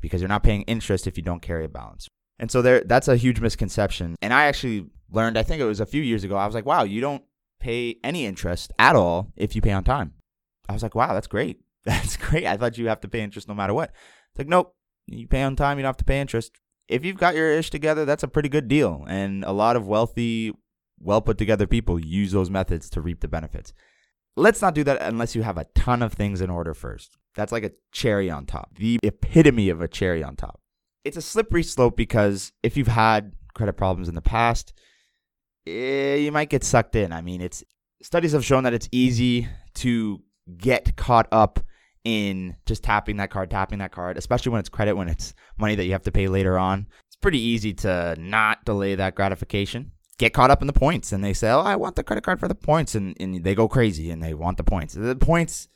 because 0.00 0.20
you're 0.20 0.28
not 0.28 0.42
paying 0.42 0.62
interest 0.62 1.06
if 1.06 1.16
you 1.16 1.22
don't 1.22 1.42
carry 1.42 1.64
a 1.64 1.68
balance. 1.68 2.08
And 2.38 2.50
so 2.50 2.60
there 2.62 2.82
that's 2.84 3.08
a 3.08 3.16
huge 3.16 3.40
misconception. 3.40 4.16
And 4.20 4.32
I 4.32 4.44
actually 4.44 4.86
learned, 5.10 5.38
I 5.38 5.42
think 5.42 5.60
it 5.60 5.66
was 5.66 5.80
a 5.80 5.86
few 5.86 6.02
years 6.02 6.24
ago, 6.24 6.36
I 6.36 6.46
was 6.46 6.54
like, 6.54 6.66
wow, 6.66 6.82
you 6.82 7.00
don't 7.00 7.22
pay 7.60 7.96
any 8.02 8.26
interest 8.26 8.72
at 8.78 8.96
all 8.96 9.32
if 9.36 9.54
you 9.54 9.62
pay 9.62 9.72
on 9.72 9.84
time. 9.84 10.14
I 10.68 10.72
was 10.72 10.82
like, 10.82 10.94
wow, 10.94 11.14
that's 11.14 11.26
great. 11.26 11.60
That's 11.84 12.16
great. 12.16 12.46
I 12.46 12.56
thought 12.56 12.78
you 12.78 12.86
have 12.86 13.00
to 13.00 13.08
pay 13.08 13.22
interest 13.22 13.48
no 13.48 13.54
matter 13.54 13.74
what. 13.74 13.90
It's 13.90 14.38
like, 14.38 14.46
nope, 14.46 14.72
you 15.08 15.26
pay 15.26 15.42
on 15.42 15.56
time, 15.56 15.78
you 15.78 15.82
don't 15.82 15.88
have 15.88 15.96
to 15.96 16.04
pay 16.04 16.20
interest. 16.20 16.52
If 16.86 17.04
you've 17.04 17.16
got 17.16 17.34
your 17.34 17.50
ish 17.50 17.70
together, 17.70 18.04
that's 18.04 18.22
a 18.22 18.28
pretty 18.28 18.48
good 18.48 18.68
deal. 18.68 19.04
And 19.08 19.42
a 19.42 19.50
lot 19.50 19.74
of 19.74 19.88
wealthy, 19.88 20.52
well 21.00 21.20
put 21.20 21.38
together 21.38 21.66
people 21.66 21.98
use 21.98 22.30
those 22.30 22.50
methods 22.50 22.88
to 22.90 23.00
reap 23.00 23.18
the 23.18 23.26
benefits. 23.26 23.72
Let's 24.36 24.62
not 24.62 24.74
do 24.74 24.84
that 24.84 25.02
unless 25.02 25.34
you 25.34 25.42
have 25.42 25.58
a 25.58 25.66
ton 25.74 26.02
of 26.02 26.12
things 26.12 26.40
in 26.40 26.48
order 26.48 26.72
first. 26.72 27.18
That's 27.34 27.52
like 27.52 27.64
a 27.64 27.72
cherry 27.92 28.30
on 28.30 28.46
top, 28.46 28.76
the 28.76 28.98
epitome 29.02 29.68
of 29.68 29.80
a 29.80 29.88
cherry 29.88 30.22
on 30.22 30.36
top. 30.36 30.60
It's 31.04 31.16
a 31.16 31.22
slippery 31.22 31.62
slope 31.62 31.96
because 31.96 32.52
if 32.62 32.76
you've 32.76 32.88
had 32.88 33.32
credit 33.54 33.74
problems 33.74 34.08
in 34.08 34.14
the 34.14 34.22
past, 34.22 34.72
eh, 35.66 36.16
you 36.16 36.32
might 36.32 36.50
get 36.50 36.64
sucked 36.64 36.96
in. 36.96 37.12
I 37.12 37.20
mean, 37.20 37.40
it's 37.40 37.62
studies 38.02 38.32
have 38.32 38.44
shown 38.44 38.64
that 38.64 38.74
it's 38.74 38.88
easy 38.92 39.48
to 39.74 40.22
get 40.56 40.96
caught 40.96 41.28
up 41.32 41.60
in 42.04 42.56
just 42.66 42.82
tapping 42.82 43.18
that 43.18 43.30
card, 43.30 43.50
tapping 43.50 43.78
that 43.78 43.92
card, 43.92 44.16
especially 44.16 44.50
when 44.50 44.60
it's 44.60 44.68
credit, 44.68 44.94
when 44.94 45.08
it's 45.08 45.34
money 45.58 45.74
that 45.74 45.84
you 45.84 45.92
have 45.92 46.02
to 46.02 46.12
pay 46.12 46.28
later 46.28 46.58
on. 46.58 46.86
It's 47.06 47.16
pretty 47.16 47.38
easy 47.38 47.74
to 47.74 48.16
not 48.18 48.64
delay 48.64 48.94
that 48.94 49.14
gratification 49.14 49.92
get 50.22 50.32
caught 50.32 50.52
up 50.52 50.60
in 50.60 50.68
the 50.68 50.72
points 50.72 51.12
and 51.12 51.24
they 51.24 51.32
say, 51.32 51.50
"Oh, 51.50 51.60
I 51.60 51.74
want 51.74 51.96
the 51.96 52.04
credit 52.04 52.22
card 52.22 52.38
for 52.38 52.46
the 52.46 52.54
points," 52.54 52.94
and 52.94 53.16
and 53.18 53.42
they 53.42 53.56
go 53.56 53.66
crazy 53.66 54.10
and 54.10 54.22
they 54.22 54.34
want 54.34 54.56
the 54.56 54.62
points. 54.62 54.94
The 54.94 55.16
points, 55.16 55.68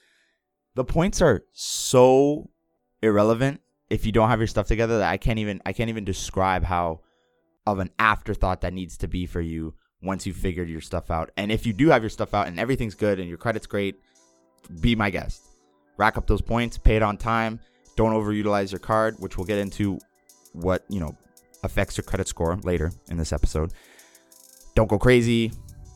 the 0.77 0.85
points 0.85 1.21
are 1.21 1.43
so 1.53 2.51
irrelevant 3.03 3.61
if 3.91 4.07
you 4.07 4.13
don't 4.13 4.29
have 4.29 4.39
your 4.39 4.47
stuff 4.47 4.69
together 4.69 4.99
that 4.99 5.11
I 5.11 5.17
can't 5.17 5.41
even 5.41 5.61
I 5.67 5.73
can't 5.73 5.91
even 5.91 6.05
describe 6.05 6.63
how 6.63 7.01
of 7.67 7.81
an 7.81 7.91
afterthought 7.99 8.61
that 8.61 8.73
needs 8.73 8.97
to 8.99 9.09
be 9.09 9.27
for 9.27 9.41
you 9.41 9.75
once 10.01 10.27
you've 10.27 10.37
figured 10.37 10.69
your 10.69 10.81
stuff 10.81 11.11
out. 11.11 11.31
And 11.37 11.51
if 11.51 11.67
you 11.67 11.73
do 11.73 11.89
have 11.89 12.05
your 12.05 12.11
stuff 12.11 12.33
out 12.33 12.47
and 12.47 12.61
everything's 12.61 12.95
good 12.95 13.19
and 13.19 13.29
your 13.29 13.39
credit's 13.39 13.67
great, 13.67 13.97
be 14.81 14.95
my 14.95 15.11
guest. 15.11 15.43
Rack 15.97 16.17
up 16.17 16.29
those 16.29 16.43
points, 16.43 16.79
pay 16.79 16.95
it 16.95 17.03
on 17.03 17.17
time. 17.17 17.59
Don't 17.97 18.13
overutilize 18.13 18.71
your 18.71 18.79
card, 18.79 19.17
which 19.19 19.37
we'll 19.37 19.47
get 19.47 19.59
into 19.59 19.99
what, 20.53 20.85
you 20.89 21.01
know, 21.01 21.17
affects 21.65 21.97
your 21.97 22.05
credit 22.05 22.29
score 22.29 22.57
later 22.63 22.93
in 23.11 23.17
this 23.17 23.33
episode. 23.33 23.73
Don't 24.77 24.89
go 24.89 24.99
crazy. 24.99 25.51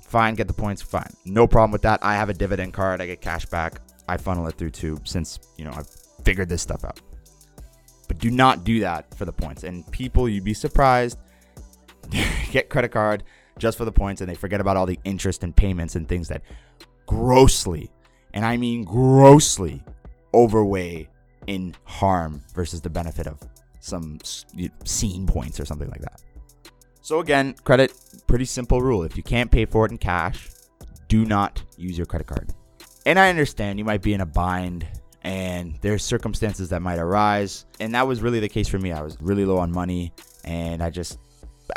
Fine, 0.07 0.35
get 0.35 0.49
the 0.49 0.55
points. 0.55 0.81
Fine. 0.83 1.13
No 1.27 1.47
problem 1.47 1.71
with 1.71 1.83
that. 1.83 2.01
I 2.03 2.15
have 2.15 2.31
a 2.31 2.35
dividend 2.35 2.73
card. 2.73 3.01
I 3.01 3.07
get 3.07 3.21
cash 3.21 3.45
back. 3.47 3.81
I 4.09 4.17
funnel 4.17 4.49
it 4.49 4.57
through 4.57 4.71
too 4.71 4.99
since, 5.05 5.39
you 5.57 5.67
know, 5.67 5.73
I've 5.73 5.87
figured 6.25 6.49
this 6.49 6.63
stuff 6.63 6.85
out. 6.85 6.99
But 8.09 8.19
do 8.19 8.31
not 8.31 8.65
do 8.65 8.81
that 8.81 9.15
for 9.15 9.27
the 9.27 9.33
points. 9.33 9.63
And 9.65 9.89
people, 9.93 10.29
you'd 10.29 10.45
be 10.45 10.55
surprised, 10.55 11.19
get 12.51 12.71
credit 12.71 12.89
card 12.89 13.23
just 13.59 13.77
for 13.77 13.85
the 13.85 13.93
points 13.93 14.23
and 14.23 14.31
they 14.31 14.35
forget 14.35 14.61
about 14.61 14.79
all 14.79 14.87
the 14.87 14.99
interest 15.05 15.45
and 15.45 15.55
payments 15.55 15.95
and 15.95 16.09
things 16.09 16.29
that 16.29 16.43
grossly, 17.07 17.91
and 18.33 18.47
I 18.47 18.57
mean 18.57 18.85
grossly, 18.85 19.83
overweigh 20.33 21.09
in 21.47 21.75
harm 21.85 22.43
versus 22.55 22.81
the 22.81 22.91
benefit 22.91 23.27
of 23.27 23.39
some 23.81 24.19
Scene 24.85 25.27
points 25.27 25.61
or 25.61 25.67
something 25.67 25.91
like 25.91 26.01
that. 26.01 26.23
So 27.03 27.21
again, 27.21 27.55
credit, 27.65 27.93
pretty 28.27 28.45
simple 28.45 28.83
rule. 28.83 29.03
If 29.03 29.17
you 29.17 29.23
can't 29.23 29.51
pay 29.51 29.65
for 29.65 29.87
it 29.87 29.91
in 29.91 29.99
cash, 29.99 30.51
do 31.09 31.25
not 31.25 31.63
use 31.77 31.97
your 31.97 32.07
credit 32.07 32.27
card. 32.27 32.53
And 33.07 33.19
I 33.19 33.31
understand 33.31 33.79
you 33.79 33.85
might 33.85 34.03
be 34.03 34.15
in 34.15 34.21
a 34.21 34.27
bind 34.27 34.87
and 35.23 35.79
there's 35.81 36.05
circumstances 36.05 36.69
that 36.71 36.83
might 36.83 36.99
arise. 36.99 37.67
And 37.81 37.95
that 37.95 38.07
was 38.07 38.21
really 38.21 38.41
the 38.41 38.49
case 38.49 38.69
for 38.69 38.79
me. 38.79 38.93
I 38.93 39.03
was 39.03 39.17
really 39.21 39.45
low 39.45 39.59
on 39.59 39.73
money 39.73 40.13
and 40.45 40.83
I 40.83 40.91
just 40.91 41.19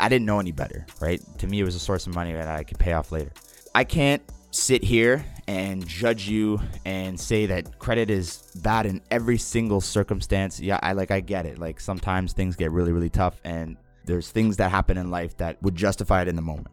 I 0.00 0.08
didn't 0.08 0.26
know 0.26 0.40
any 0.40 0.52
better, 0.52 0.86
right? 1.00 1.20
To 1.38 1.46
me 1.46 1.60
it 1.60 1.64
was 1.64 1.74
a 1.74 1.80
source 1.80 2.06
of 2.06 2.14
money 2.14 2.32
that 2.32 2.48
I 2.48 2.62
could 2.62 2.78
pay 2.78 2.92
off 2.92 3.12
later. 3.12 3.32
I 3.74 3.84
can't 3.84 4.22
sit 4.50 4.84
here 4.84 5.24
and 5.48 5.86
judge 5.86 6.28
you 6.28 6.60
and 6.84 7.18
say 7.18 7.46
that 7.46 7.78
credit 7.78 8.08
is 8.08 8.50
bad 8.56 8.86
in 8.86 9.00
every 9.10 9.38
single 9.38 9.80
circumstance. 9.80 10.60
Yeah, 10.60 10.78
I 10.82 10.92
like 10.92 11.10
I 11.10 11.20
get 11.20 11.46
it. 11.46 11.58
Like 11.58 11.80
sometimes 11.80 12.32
things 12.32 12.56
get 12.56 12.70
really 12.70 12.92
really 12.92 13.10
tough 13.10 13.40
and 13.44 13.76
there's 14.04 14.30
things 14.30 14.56
that 14.58 14.70
happen 14.70 14.96
in 14.96 15.10
life 15.10 15.36
that 15.38 15.62
would 15.62 15.74
justify 15.74 16.22
it 16.22 16.28
in 16.28 16.36
the 16.36 16.42
moment. 16.42 16.68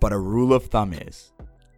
But 0.00 0.12
a 0.12 0.18
rule 0.18 0.52
of 0.52 0.66
thumb 0.66 0.92
is 0.92 1.32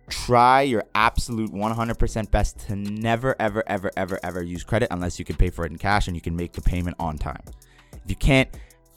try 0.08 0.62
your 0.62 0.84
absolute 0.94 1.52
100% 1.52 2.30
best 2.30 2.58
to 2.60 2.76
never, 2.76 3.36
ever, 3.38 3.62
ever, 3.66 3.90
ever, 3.96 4.18
ever 4.22 4.42
use 4.42 4.64
credit 4.64 4.88
unless 4.90 5.18
you 5.18 5.24
can 5.24 5.36
pay 5.36 5.50
for 5.50 5.64
it 5.64 5.72
in 5.72 5.78
cash 5.78 6.06
and 6.06 6.16
you 6.16 6.20
can 6.20 6.34
make 6.34 6.52
the 6.52 6.62
payment 6.62 6.96
on 6.98 7.18
time. 7.18 7.42
If 7.92 8.10
you 8.10 8.16
can't, 8.16 8.48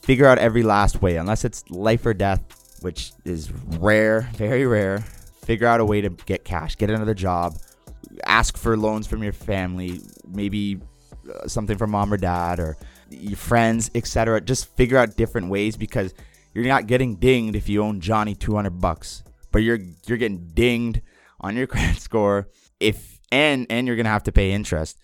figure 0.01 0.25
out 0.25 0.37
every 0.37 0.63
last 0.63 1.01
way, 1.01 1.17
unless 1.17 1.45
it's 1.45 1.69
life 1.69 2.05
or 2.05 2.13
death, 2.13 2.41
which 2.81 3.11
is 3.25 3.51
rare, 3.51 4.29
very 4.35 4.65
rare. 4.65 4.99
Figure 5.43 5.67
out 5.67 5.79
a 5.79 5.85
way 5.85 6.01
to 6.01 6.09
get 6.09 6.45
cash, 6.45 6.75
get 6.75 6.89
another 6.89 7.13
job, 7.13 7.57
ask 8.25 8.57
for 8.57 8.77
loans 8.77 9.07
from 9.07 9.23
your 9.23 9.33
family, 9.33 9.99
maybe 10.27 10.79
uh, 11.33 11.47
something 11.47 11.77
from 11.77 11.91
mom 11.91 12.13
or 12.13 12.17
dad, 12.17 12.59
or 12.59 12.77
your 13.11 13.37
friends, 13.37 13.91
etc. 13.95 14.41
Just 14.41 14.75
figure 14.75 14.97
out 14.97 15.17
different 15.17 15.49
ways 15.49 15.77
because 15.77 16.13
you're 16.53 16.65
not 16.65 16.87
getting 16.87 17.15
dinged 17.15 17.55
if 17.55 17.69
you 17.69 17.83
own 17.83 18.01
Johnny 18.01 18.35
200 18.35 18.81
bucks, 18.81 19.23
but 19.51 19.59
you're 19.59 19.79
you're 20.05 20.17
getting 20.17 20.49
dinged 20.53 21.01
on 21.39 21.55
your 21.55 21.67
credit 21.73 22.01
score 22.01 22.47
if 22.79 23.19
and 23.31 23.67
and 23.69 23.87
you're 23.87 23.95
gonna 23.95 24.09
have 24.09 24.23
to 24.23 24.31
pay 24.31 24.51
interest 24.51 24.99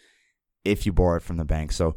if 0.65 0.85
you 0.85 0.93
borrow 0.93 1.17
it 1.17 1.23
from 1.23 1.37
the 1.37 1.45
bank. 1.45 1.71
So 1.71 1.95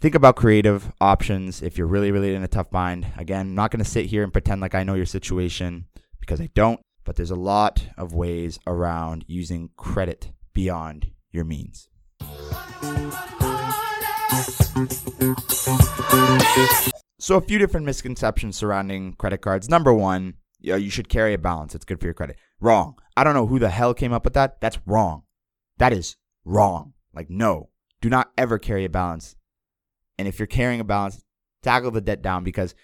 think 0.00 0.14
about 0.14 0.36
creative 0.36 0.92
options 1.00 1.62
if 1.62 1.78
you're 1.78 1.86
really 1.86 2.10
really 2.10 2.34
in 2.34 2.42
a 2.42 2.48
tough 2.48 2.70
bind. 2.70 3.06
Again, 3.16 3.40
I'm 3.40 3.54
not 3.54 3.70
gonna 3.70 3.84
sit 3.84 4.06
here 4.06 4.22
and 4.22 4.32
pretend 4.32 4.60
like 4.60 4.74
I 4.74 4.84
know 4.84 4.94
your 4.94 5.06
situation 5.06 5.86
because 6.20 6.40
I 6.40 6.50
don't. 6.54 6.80
But 7.04 7.16
there's 7.16 7.30
a 7.30 7.36
lot 7.36 7.88
of 7.96 8.12
ways 8.12 8.58
around 8.66 9.24
using 9.26 9.70
credit 9.76 10.32
beyond 10.52 11.10
your 11.32 11.44
means. 11.44 11.88
So, 17.18 17.36
a 17.36 17.40
few 17.40 17.58
different 17.58 17.86
misconceptions 17.86 18.56
surrounding 18.56 19.12
credit 19.12 19.38
cards. 19.38 19.68
Number 19.68 19.92
one, 19.92 20.34
you, 20.58 20.72
know, 20.72 20.76
you 20.76 20.90
should 20.90 21.08
carry 21.08 21.34
a 21.34 21.38
balance. 21.38 21.74
It's 21.74 21.84
good 21.84 22.00
for 22.00 22.06
your 22.06 22.14
credit. 22.14 22.36
Wrong. 22.60 22.96
I 23.16 23.24
don't 23.24 23.34
know 23.34 23.46
who 23.46 23.58
the 23.58 23.68
hell 23.68 23.94
came 23.94 24.12
up 24.12 24.24
with 24.24 24.34
that. 24.34 24.60
That's 24.60 24.78
wrong. 24.86 25.22
That 25.78 25.92
is 25.92 26.16
wrong. 26.44 26.94
Like, 27.14 27.30
no, 27.30 27.68
do 28.00 28.08
not 28.08 28.32
ever 28.38 28.58
carry 28.58 28.84
a 28.84 28.90
balance. 28.90 29.36
And 30.18 30.26
if 30.26 30.38
you're 30.38 30.46
carrying 30.46 30.80
a 30.80 30.84
balance, 30.84 31.22
tackle 31.62 31.90
the 31.90 32.00
debt 32.00 32.22
down 32.22 32.42
because 32.42 32.74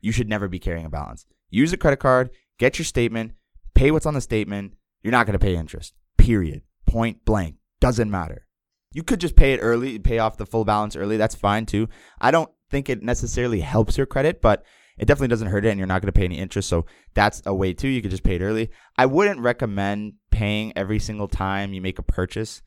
you 0.00 0.12
should 0.12 0.28
never 0.28 0.46
be 0.46 0.58
carrying 0.58 0.86
a 0.86 0.90
balance. 0.90 1.26
Use 1.50 1.72
a 1.72 1.76
credit 1.76 1.98
card, 1.98 2.30
get 2.58 2.78
your 2.78 2.84
statement, 2.84 3.32
pay 3.74 3.90
what's 3.90 4.06
on 4.06 4.14
the 4.14 4.20
statement. 4.20 4.74
You're 5.02 5.12
not 5.12 5.26
going 5.26 5.38
to 5.38 5.44
pay 5.44 5.56
interest. 5.56 5.94
Period. 6.16 6.62
Point 6.86 7.24
blank. 7.24 7.56
Doesn't 7.80 8.10
matter. 8.10 8.46
You 8.92 9.02
could 9.02 9.20
just 9.20 9.36
pay 9.36 9.52
it 9.52 9.58
early, 9.58 9.98
pay 9.98 10.18
off 10.18 10.36
the 10.36 10.46
full 10.46 10.64
balance 10.64 10.96
early. 10.96 11.16
That's 11.16 11.34
fine 11.34 11.66
too. 11.66 11.88
I 12.20 12.30
don't 12.30 12.50
think 12.70 12.88
it 12.88 13.02
necessarily 13.02 13.60
helps 13.60 13.96
your 13.96 14.06
credit, 14.06 14.40
but 14.40 14.64
it 14.98 15.06
definitely 15.06 15.28
doesn't 15.28 15.48
hurt 15.48 15.64
it 15.64 15.70
and 15.70 15.78
you're 15.78 15.86
not 15.86 16.00
going 16.00 16.12
to 16.12 16.18
pay 16.18 16.24
any 16.24 16.38
interest. 16.38 16.68
So 16.68 16.86
that's 17.14 17.42
a 17.46 17.54
way 17.54 17.72
too. 17.74 17.88
You 17.88 18.02
could 18.02 18.10
just 18.10 18.22
pay 18.22 18.36
it 18.36 18.42
early. 18.42 18.70
I 18.96 19.06
wouldn't 19.06 19.40
recommend 19.40 20.14
paying 20.30 20.72
every 20.76 20.98
single 20.98 21.28
time 21.28 21.72
you 21.72 21.80
make 21.80 21.98
a 21.98 22.02
purchase. 22.02 22.62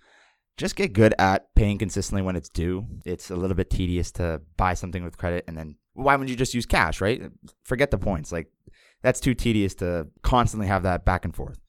Just 0.58 0.75
get 0.75 0.94
good 0.94 1.15
at 1.18 1.53
paying 1.56 1.77
consistently 1.77 2.22
when 2.22 2.36
it's 2.36 2.50
due. 2.50 2.86
It's 3.06 3.32
a 3.32 3.36
little 3.36 3.56
bit 3.56 3.70
tedious 3.70 4.12
to 4.13 4.41
buy 4.58 4.74
something 4.74 5.03
with 5.03 5.18
credit 5.18 5.46
and 5.48 5.58
then 5.58 5.75
Why 5.94 6.15
wouldn't 6.15 6.29
you 6.29 6.36
just 6.36 6.53
use 6.53 6.65
cash, 6.65 7.01
right? 7.01 7.22
Forget 7.63 7.91
the 7.91 7.98
points. 7.98 8.32
Like 8.32 8.51
that's 9.01 9.20
too 9.20 9.34
tedious 9.34 9.74
to 9.75 10.08
constantly 10.22 10.68
have 10.68 10.84
that 10.84 11.06
back 11.06 11.25
and 11.25 11.36
forth. 11.36 11.60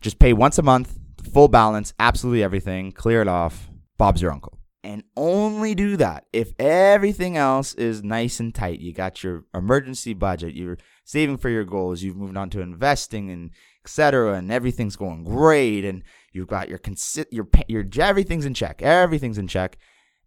Just 0.00 0.18
pay 0.18 0.32
once 0.32 0.58
a 0.58 0.62
month, 0.62 0.98
full 1.32 1.48
balance, 1.48 1.94
absolutely 1.98 2.42
everything, 2.42 2.90
clear 2.92 3.22
it 3.22 3.28
off. 3.28 3.70
Bob's 3.98 4.20
your 4.20 4.32
uncle. 4.32 4.58
And 4.84 5.04
only 5.16 5.76
do 5.76 5.96
that 5.98 6.26
if 6.32 6.52
everything 6.58 7.36
else 7.36 7.72
is 7.74 8.02
nice 8.02 8.40
and 8.40 8.52
tight. 8.52 8.80
You 8.80 8.92
got 8.92 9.22
your 9.22 9.44
emergency 9.54 10.12
budget, 10.12 10.54
you're 10.54 10.78
saving 11.04 11.36
for 11.36 11.50
your 11.50 11.64
goals, 11.64 12.02
you've 12.02 12.16
moved 12.16 12.36
on 12.36 12.50
to 12.50 12.60
investing 12.60 13.30
and 13.30 13.50
etc. 13.84 14.34
and 14.34 14.50
everything's 14.50 14.96
going 14.96 15.22
great 15.22 15.84
and 15.84 16.02
you've 16.32 16.48
got 16.48 16.68
your 16.68 16.78
consi- 16.78 17.26
your 17.30 17.48
your 17.68 17.84
everything's 18.00 18.44
in 18.44 18.54
check. 18.54 18.82
Everything's 18.82 19.38
in 19.38 19.46
check 19.46 19.78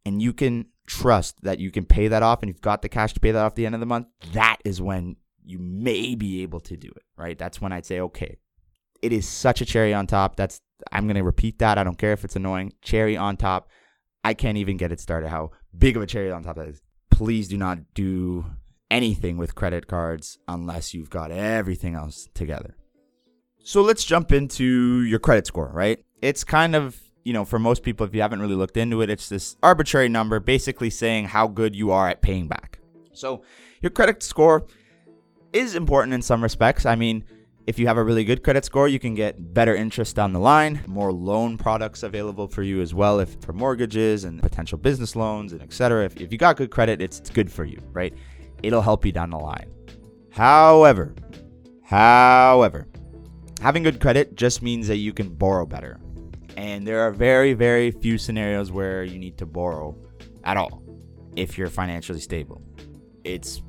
and 0.06 0.22
you 0.22 0.32
can 0.32 0.68
trust 0.88 1.42
that 1.42 1.60
you 1.60 1.72
can 1.72 1.86
pay 1.86 2.08
that 2.08 2.24
off 2.24 2.42
and 2.42 2.50
you've 2.50 2.62
got 2.62 2.82
the 2.82 2.90
cash 2.90 3.14
to 3.14 3.20
pay 3.20 3.32
that 3.32 3.44
off 3.44 3.56
the 3.56 3.66
end 3.66 3.76
of 3.76 3.82
the 3.82 3.86
month. 3.86 4.08
That 4.34 4.58
is 4.64 4.82
when 4.82 5.18
you 5.44 5.60
may 5.60 6.16
be 6.16 6.44
able 6.44 6.60
to 6.62 6.78
do 6.78 6.88
it, 6.88 7.04
right? 7.18 7.38
That's 7.38 7.60
when 7.60 7.72
I'd 7.72 7.86
say 7.86 8.00
okay. 8.00 8.38
It 9.02 9.12
is 9.12 9.28
such 9.28 9.62
a 9.62 9.66
cherry 9.66 9.94
on 9.94 10.08
top. 10.08 10.36
That's 10.36 10.62
I'm 10.92 11.06
going 11.06 11.16
to 11.16 11.24
repeat 11.24 11.60
that. 11.60 11.78
I 11.78 11.84
don't 11.84 11.98
care 11.98 12.14
if 12.14 12.24
it's 12.24 12.36
annoying. 12.36 12.74
Cherry 12.82 13.16
on 13.18 13.38
top. 13.38 13.70
I 14.26 14.34
can't 14.34 14.58
even 14.58 14.76
get 14.76 14.92
it 14.92 15.00
started 15.00 15.30
how 15.30 15.52
big 15.78 15.96
of 15.96 16.02
a 16.02 16.08
cherry 16.08 16.32
on 16.32 16.42
top 16.42 16.56
that 16.56 16.68
is. 16.68 16.82
Please 17.12 17.48
do 17.48 17.58
not 17.58 17.94
do 17.94 18.44
anything 18.90 19.38
with 19.38 19.54
credit 19.54 19.86
cards 19.86 20.40
unless 20.48 20.96
you've 20.96 21.12
got 21.12 21.30
everything 21.30 21.94
else 21.94 22.28
together. 22.34 22.76
So 23.64 23.84
let's 23.84 24.04
jump 24.04 24.32
into 24.32 25.04
your 25.04 25.20
credit 25.20 25.46
score, 25.46 25.70
right? 25.72 26.04
It's 26.24 26.44
kind 26.44 26.76
of, 26.76 27.00
you 27.24 27.34
know, 27.34 27.46
for 27.46 27.60
most 27.60 27.84
people, 27.84 28.04
if 28.08 28.16
you 28.16 28.22
haven't 28.22 28.42
really 28.42 28.56
looked 28.56 28.78
into 28.78 29.02
it, 29.02 29.12
it's 29.12 29.30
this 29.30 29.58
arbitrary 29.62 30.10
number 30.10 30.40
basically 30.40 30.90
saying 30.90 31.26
how 31.26 31.48
good 31.48 31.76
you 31.76 31.92
are 31.92 32.10
at 32.10 32.24
paying 32.24 32.48
back. 32.48 32.80
So 33.14 33.44
your 33.84 33.92
credit 33.92 34.24
score 34.24 34.66
is 35.54 35.76
important 35.76 36.16
in 36.16 36.24
some 36.24 36.42
respects. 36.42 36.88
I 36.88 36.96
mean, 36.96 37.26
if 37.68 37.80
you 37.80 37.88
have 37.88 37.98
a 37.98 38.04
really 38.04 38.24
good 38.24 38.44
credit 38.44 38.64
score, 38.64 38.88
you 38.88 39.00
can 39.00 39.16
get 39.16 39.54
better 39.54 39.76
interest 39.76 40.16
down 40.16 40.34
the 40.34 40.40
line, 40.40 40.82
more 40.86 41.12
loan 41.12 41.58
products 41.58 42.04
available 42.04 42.48
for 42.48 42.62
you 42.62 42.80
as 42.82 42.94
well, 42.94 43.20
if 43.20 43.42
for 43.42 43.54
mortgages 43.54 44.24
and 44.24 44.42
potential 44.42 44.78
business 44.78 45.16
loans 45.16 45.52
and 45.52 45.62
etc. 45.62 46.06
If, 46.06 46.22
if 46.22 46.32
you 46.32 46.38
got 46.38 46.58
good 46.58 46.70
credit, 46.70 47.02
it's, 47.02 47.20
it's 47.20 47.32
good 47.32 47.52
for 47.52 47.66
you, 47.66 47.82
right? 47.92 48.14
It'll 48.62 48.84
help 48.84 49.04
you 49.04 49.12
down 49.12 49.32
the 49.32 49.38
line. 49.38 49.72
However, 50.30 51.16
however, 51.84 52.88
having 53.62 53.82
good 53.82 54.00
credit 54.00 54.36
just 54.36 54.62
means 54.62 54.88
that 54.88 54.98
you 54.98 55.12
can 55.12 55.30
borrow 55.30 55.66
better. 55.66 56.00
And 56.58 56.86
there 56.88 57.02
are 57.02 57.12
very, 57.12 57.54
very 57.54 57.90
few 57.90 58.18
scenarios 58.18 58.72
where 58.72 59.04
you 59.04 59.18
need 59.18 59.38
to 59.40 59.46
borrow 59.46 59.98
at 60.44 60.56
all 60.56 60.84
if 61.36 61.58
you're 61.58 61.70
financially 61.70 62.20
stable. 62.20 62.62
It's 63.24 63.62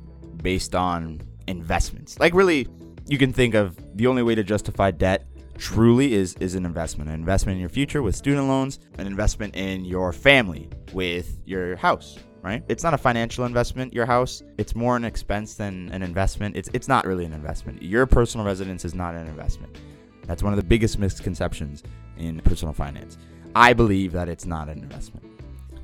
based 0.43 0.75
on 0.75 1.21
investments. 1.47 2.19
Like 2.19 2.33
really 2.33 2.67
you 3.07 3.17
can 3.17 3.33
think 3.33 3.53
of 3.55 3.77
the 3.97 4.07
only 4.07 4.23
way 4.23 4.35
to 4.35 4.43
justify 4.43 4.91
debt 4.91 5.27
truly 5.57 6.13
is 6.13 6.35
is 6.35 6.53
an 6.53 6.65
investment 6.65 7.09
an 7.09 7.15
investment 7.15 7.55
in 7.55 7.59
your 7.59 7.69
future 7.69 8.03
with 8.03 8.15
student 8.15 8.47
loans 8.47 8.79
an 8.99 9.07
investment 9.07 9.55
in 9.55 9.83
your 9.85 10.13
family 10.13 10.69
with 10.93 11.39
your 11.45 11.75
house 11.75 12.19
right? 12.47 12.63
It's 12.69 12.83
not 12.83 12.93
a 12.93 12.97
financial 12.97 13.45
investment 13.45 13.93
your 13.93 14.05
house. 14.05 14.41
It's 14.57 14.75
more 14.75 14.95
an 14.95 15.03
expense 15.03 15.55
than 15.55 15.89
an 15.91 16.01
investment. 16.01 16.55
It's 16.55 16.69
it's 16.73 16.87
not 16.87 17.05
really 17.05 17.25
an 17.25 17.33
investment. 17.33 17.81
Your 17.81 18.05
personal 18.05 18.45
residence 18.45 18.85
is 18.85 18.93
not 18.93 19.15
an 19.15 19.27
investment. 19.27 19.77
That's 20.25 20.43
one 20.43 20.53
of 20.53 20.57
the 20.57 20.63
biggest 20.63 20.99
misconceptions 20.99 21.83
in 22.17 22.39
personal 22.41 22.73
finance. 22.73 23.17
I 23.55 23.73
believe 23.73 24.11
that 24.13 24.29
it's 24.29 24.45
not 24.45 24.69
an 24.69 24.79
investment 24.79 25.25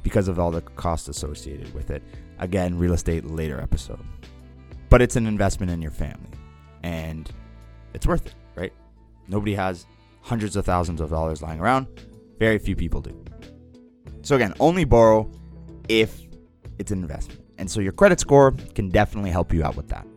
because 0.03 0.27
of 0.27 0.39
all 0.39 0.51
the 0.51 0.61
costs 0.61 1.07
associated 1.07 1.73
with 1.73 1.89
it. 1.91 2.03
Again 2.39 2.77
real 2.77 2.93
estate 2.93 3.25
later 3.25 3.59
episode. 3.59 4.03
But 4.89 5.01
it's 5.01 5.15
an 5.15 5.27
investment 5.27 5.71
in 5.71 5.81
your 5.81 5.91
family 5.91 6.29
and 6.83 7.31
it's 7.93 8.05
worth 8.05 8.25
it, 8.25 8.35
right? 8.55 8.73
Nobody 9.27 9.55
has 9.55 9.87
hundreds 10.21 10.55
of 10.55 10.65
thousands 10.65 11.01
of 11.01 11.09
dollars 11.09 11.41
lying 11.41 11.59
around. 11.59 11.87
Very 12.39 12.59
few 12.59 12.75
people 12.75 13.01
do. 13.01 13.23
So 14.21 14.35
again, 14.35 14.53
only 14.59 14.85
borrow 14.85 15.29
if 15.89 16.21
it's 16.79 16.91
an 16.91 17.01
investment. 17.01 17.41
And 17.57 17.69
so 17.69 17.79
your 17.81 17.91
credit 17.91 18.19
score 18.19 18.53
can 18.73 18.89
definitely 18.89 19.31
help 19.31 19.53
you 19.53 19.63
out 19.63 19.75
with 19.75 19.89
that. 19.89 20.07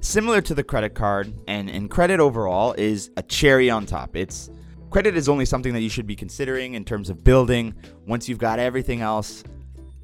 Similar 0.00 0.40
to 0.42 0.54
the 0.54 0.62
credit 0.62 0.94
card 0.94 1.32
and, 1.48 1.68
and 1.68 1.90
credit 1.90 2.20
overall 2.20 2.74
is 2.74 3.10
a 3.16 3.22
cherry 3.22 3.70
on 3.70 3.86
top. 3.86 4.14
It's 4.14 4.50
credit 4.90 5.16
is 5.16 5.28
only 5.28 5.44
something 5.44 5.72
that 5.72 5.80
you 5.80 5.88
should 5.88 6.06
be 6.06 6.14
considering 6.14 6.74
in 6.74 6.84
terms 6.84 7.10
of 7.10 7.24
building 7.24 7.74
once 8.06 8.28
you've 8.28 8.38
got 8.38 8.58
everything 8.58 9.00
else 9.00 9.42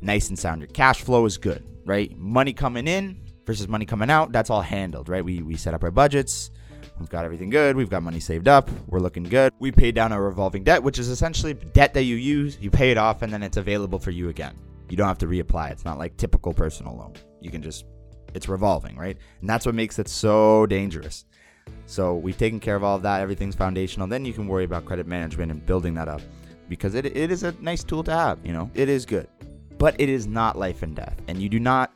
nice 0.00 0.28
and 0.28 0.38
sound. 0.38 0.61
Your 0.61 0.68
cash 0.68 1.02
flow 1.02 1.24
is 1.24 1.38
good, 1.38 1.64
right? 1.85 2.16
Money 2.18 2.52
coming 2.52 2.88
in, 2.88 3.21
versus 3.46 3.68
money 3.68 3.87
coming 3.87 4.11
out, 4.11 4.33
that's 4.33 4.50
all 4.50 4.62
handled, 4.62 5.09
right? 5.09 5.24
We, 5.24 5.42
we 5.42 5.57
set 5.57 5.74
up 5.74 5.83
our 5.85 5.90
budgets. 5.90 6.50
We've 6.98 7.09
got 7.09 7.24
everything 7.24 7.50
good. 7.50 7.76
We've 7.76 7.90
got 7.90 8.02
money 8.02 8.20
saved 8.20 8.48
up. 8.48 8.70
We're 8.87 9.00
looking 9.00 9.24
good. 9.24 9.52
We 9.59 9.72
paid 9.72 9.94
down 9.94 10.12
our 10.12 10.22
revolving 10.22 10.62
debt, 10.62 10.83
which 10.83 10.98
is 10.98 11.09
essentially 11.09 11.55
debt 11.55 11.94
that 11.94 12.05
you 12.05 12.16
use, 12.16 12.59
you 12.61 12.70
pay 12.70 12.90
it 12.90 12.98
off, 12.98 13.22
and 13.22 13.33
then 13.33 13.42
it's 13.42 13.57
available 13.57 13.98
for 13.98 14.11
you 14.11 14.28
again. 14.28 14.57
You 14.88 14.96
don't 14.96 15.09
have 15.09 15.18
to 15.18 15.26
reapply. 15.26 15.70
It's 15.70 15.85
not 15.85 15.98
like 15.98 16.16
typical 16.16 16.52
personal 16.52 16.96
loan. 16.96 17.14
You 17.40 17.50
can 17.50 17.62
just, 17.62 17.87
it's 18.35 18.48
revolving, 18.48 18.96
right? 18.96 19.16
And 19.40 19.48
that's 19.48 19.64
what 19.64 19.74
makes 19.74 19.98
it 19.98 20.07
so 20.09 20.66
dangerous. 20.66 21.24
So 21.87 22.14
we've 22.14 22.37
taken 22.37 22.61
care 22.61 22.76
of 22.76 22.85
all 22.85 22.96
of 22.96 23.02
that. 23.02 23.20
Everything's 23.20 23.55
foundational. 23.55 24.07
Then 24.07 24.24
you 24.24 24.33
can 24.33 24.46
worry 24.46 24.64
about 24.64 24.85
credit 24.85 25.07
management 25.07 25.50
and 25.50 25.64
building 25.64 25.94
that 25.94 26.09
up 26.09 26.20
because 26.68 26.94
it, 26.94 27.07
it 27.07 27.31
is 27.31 27.42
a 27.42 27.52
nice 27.61 27.83
tool 27.83 28.05
to 28.05 28.12
have, 28.12 28.38
you 28.44 28.52
know? 28.52 28.70
It 28.74 28.88
is 28.88 29.07
good. 29.07 29.28
But 29.78 29.98
it 29.98 30.09
is 30.09 30.26
not 30.26 30.59
life 30.59 30.83
and 30.83 30.94
death. 30.94 31.16
And 31.26 31.40
you 31.40 31.48
do 31.48 31.59
not 31.59 31.92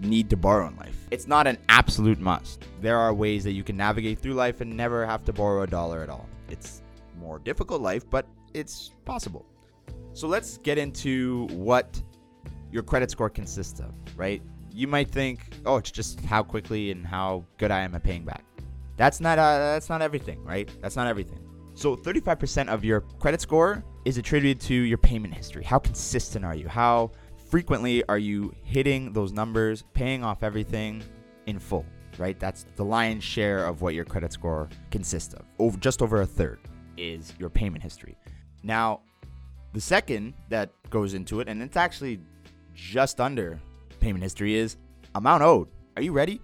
need 0.00 0.30
to 0.30 0.36
borrow 0.36 0.68
in 0.68 0.76
life. 0.76 0.96
It's 1.10 1.26
not 1.26 1.46
an 1.46 1.58
absolute 1.68 2.20
must. 2.20 2.64
There 2.80 2.98
are 2.98 3.12
ways 3.14 3.44
that 3.44 3.52
you 3.52 3.64
can 3.64 3.76
navigate 3.76 4.18
through 4.18 4.34
life 4.34 4.60
and 4.60 4.76
never 4.76 5.04
have 5.06 5.24
to 5.24 5.32
borrow 5.32 5.62
a 5.62 5.66
dollar 5.66 6.02
at 6.02 6.10
all. 6.10 6.28
It's 6.48 6.82
more 7.18 7.38
difficult 7.38 7.82
life, 7.82 8.08
but 8.08 8.26
it's 8.54 8.92
possible. 9.04 9.46
So 10.12 10.28
let's 10.28 10.58
get 10.58 10.78
into 10.78 11.46
what 11.48 12.02
your 12.70 12.82
credit 12.82 13.10
score 13.10 13.30
consists 13.30 13.80
of, 13.80 13.92
right? 14.16 14.42
You 14.72 14.86
might 14.86 15.10
think, 15.10 15.40
"Oh, 15.64 15.76
it's 15.76 15.90
just 15.90 16.20
how 16.24 16.42
quickly 16.42 16.90
and 16.90 17.06
how 17.06 17.44
good 17.56 17.70
I 17.70 17.80
am 17.80 17.94
at 17.94 18.02
paying 18.02 18.24
back." 18.24 18.44
That's 18.96 19.20
not 19.20 19.38
uh, 19.38 19.58
that's 19.58 19.88
not 19.88 20.02
everything, 20.02 20.42
right? 20.44 20.70
That's 20.80 20.96
not 20.96 21.06
everything. 21.06 21.38
So 21.74 21.94
35% 21.96 22.68
of 22.68 22.84
your 22.84 23.02
credit 23.20 23.40
score 23.40 23.84
is 24.04 24.18
attributed 24.18 24.60
to 24.62 24.74
your 24.74 24.98
payment 24.98 25.32
history. 25.32 25.62
How 25.62 25.78
consistent 25.78 26.44
are 26.44 26.56
you? 26.56 26.66
How 26.66 27.12
frequently 27.48 28.04
are 28.08 28.18
you 28.18 28.54
hitting 28.62 29.12
those 29.12 29.32
numbers, 29.32 29.82
paying 29.94 30.22
off 30.22 30.42
everything 30.42 31.02
in 31.46 31.58
full, 31.58 31.86
right? 32.18 32.38
That's 32.38 32.66
the 32.76 32.84
lion's 32.84 33.24
share 33.24 33.66
of 33.66 33.80
what 33.80 33.94
your 33.94 34.04
credit 34.04 34.32
score 34.32 34.68
consists 34.90 35.34
of. 35.34 35.44
Over 35.58 35.78
just 35.78 36.02
over 36.02 36.20
a 36.20 36.26
third 36.26 36.60
is 36.96 37.32
your 37.38 37.48
payment 37.48 37.82
history. 37.82 38.16
Now, 38.62 39.00
the 39.72 39.80
second 39.80 40.34
that 40.50 40.70
goes 40.90 41.14
into 41.14 41.40
it, 41.40 41.48
and 41.48 41.62
it's 41.62 41.76
actually 41.76 42.20
just 42.74 43.20
under 43.20 43.58
payment 44.00 44.22
history, 44.22 44.54
is 44.54 44.76
amount 45.14 45.42
owed. 45.42 45.68
Are 45.96 46.02
you 46.02 46.12
ready? 46.12 46.40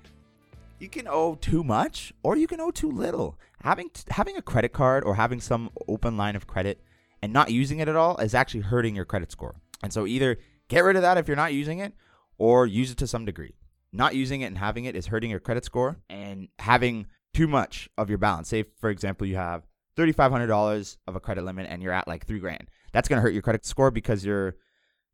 You 0.78 0.88
can 0.88 1.06
owe 1.06 1.36
too 1.36 1.62
much 1.62 2.12
or 2.22 2.36
you 2.36 2.46
can 2.46 2.60
owe 2.60 2.70
too 2.70 2.90
little. 2.90 3.38
Having 3.62 3.90
t- 3.90 4.02
having 4.10 4.36
a 4.36 4.42
credit 4.42 4.72
card 4.72 5.04
or 5.04 5.14
having 5.14 5.40
some 5.40 5.70
open 5.86 6.16
line 6.16 6.36
of 6.36 6.46
credit 6.46 6.82
and 7.22 7.32
not 7.32 7.50
using 7.50 7.78
it 7.78 7.88
at 7.88 7.96
all 7.96 8.16
is 8.18 8.34
actually 8.34 8.60
hurting 8.60 8.96
your 8.96 9.04
credit 9.04 9.30
score. 9.30 9.54
And 9.82 9.92
so 9.92 10.06
either 10.06 10.38
Get 10.68 10.84
rid 10.84 10.96
of 10.96 11.02
that 11.02 11.18
if 11.18 11.28
you're 11.28 11.36
not 11.36 11.52
using 11.52 11.78
it, 11.78 11.92
or 12.38 12.66
use 12.66 12.90
it 12.90 12.98
to 12.98 13.06
some 13.06 13.24
degree. 13.24 13.54
Not 13.92 14.14
using 14.14 14.40
it 14.40 14.46
and 14.46 14.58
having 14.58 14.86
it 14.86 14.96
is 14.96 15.06
hurting 15.06 15.30
your 15.30 15.40
credit 15.40 15.64
score, 15.64 15.98
and 16.08 16.48
having 16.58 17.06
too 17.32 17.46
much 17.46 17.88
of 17.98 18.08
your 18.08 18.18
balance. 18.18 18.48
Say, 18.48 18.64
for 18.80 18.90
example, 18.90 19.26
you 19.26 19.36
have 19.36 19.66
$3,500 19.96 20.96
of 21.06 21.16
a 21.16 21.20
credit 21.20 21.44
limit 21.44 21.66
and 21.68 21.82
you're 21.82 21.92
at 21.92 22.08
like 22.08 22.26
three 22.26 22.40
grand. 22.40 22.68
That's 22.92 23.08
going 23.08 23.18
to 23.18 23.22
hurt 23.22 23.32
your 23.32 23.42
credit 23.42 23.64
score 23.64 23.90
because 23.90 24.24
you're 24.24 24.56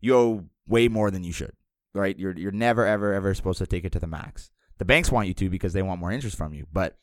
you 0.01 0.17
owe 0.17 0.45
way 0.67 0.89
more 0.89 1.11
than 1.11 1.25
you 1.25 1.33
should, 1.33 1.53
right? 1.95 2.19
You're 2.19 2.37
you're 2.37 2.53
never 2.53 2.87
ever 2.87 3.13
ever 3.13 3.35
supposed 3.35 3.59
to 3.59 3.67
take 3.67 3.85
it 3.85 3.93
to 3.93 4.01
the 4.01 4.07
max. 4.07 4.51
The 4.79 4.85
banks 4.85 5.13
want 5.13 5.29
you 5.29 5.35
to 5.35 5.51
because 5.51 5.73
they 5.73 5.83
want 5.83 6.01
more 6.01 6.13
interest 6.13 6.37
from 6.37 6.55
you, 6.55 6.67
but 6.73 6.97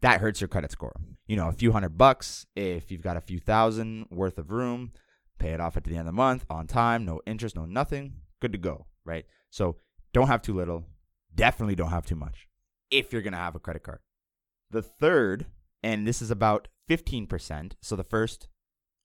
that 0.00 0.20
hurts 0.20 0.40
your 0.40 0.48
credit 0.48 0.70
score. 0.70 0.94
You 1.26 1.36
know, 1.36 1.48
a 1.48 1.52
few 1.52 1.72
hundred 1.72 1.98
bucks 1.98 2.46
if 2.56 2.90
you've 2.90 3.02
got 3.02 3.16
a 3.16 3.20
few 3.20 3.38
thousand 3.38 4.06
worth 4.10 4.38
of 4.38 4.50
room, 4.50 4.92
pay 5.40 5.50
it 5.50 5.60
off 5.60 5.76
at 5.76 5.84
the 5.84 5.92
end 5.92 6.00
of 6.00 6.06
the 6.06 6.12
month 6.12 6.44
on 6.48 6.66
time, 6.66 7.04
no 7.04 7.20
interest, 7.26 7.56
no 7.56 7.64
nothing, 7.64 8.14
good 8.40 8.52
to 8.52 8.58
go, 8.58 8.86
right? 9.04 9.24
So 9.50 9.76
don't 10.12 10.28
have 10.28 10.42
too 10.42 10.54
little, 10.54 10.84
definitely 11.34 11.74
don't 11.74 11.90
have 11.90 12.06
too 12.06 12.16
much 12.16 12.46
if 12.90 13.12
you're 13.12 13.22
going 13.22 13.32
to 13.32 13.38
have 13.38 13.54
a 13.54 13.60
credit 13.60 13.82
card. 13.82 14.00
The 14.70 14.82
third, 14.82 15.46
and 15.82 16.06
this 16.06 16.22
is 16.22 16.30
about 16.30 16.68
15%. 16.88 17.72
So 17.80 17.96
the 17.96 18.04
first 18.04 18.48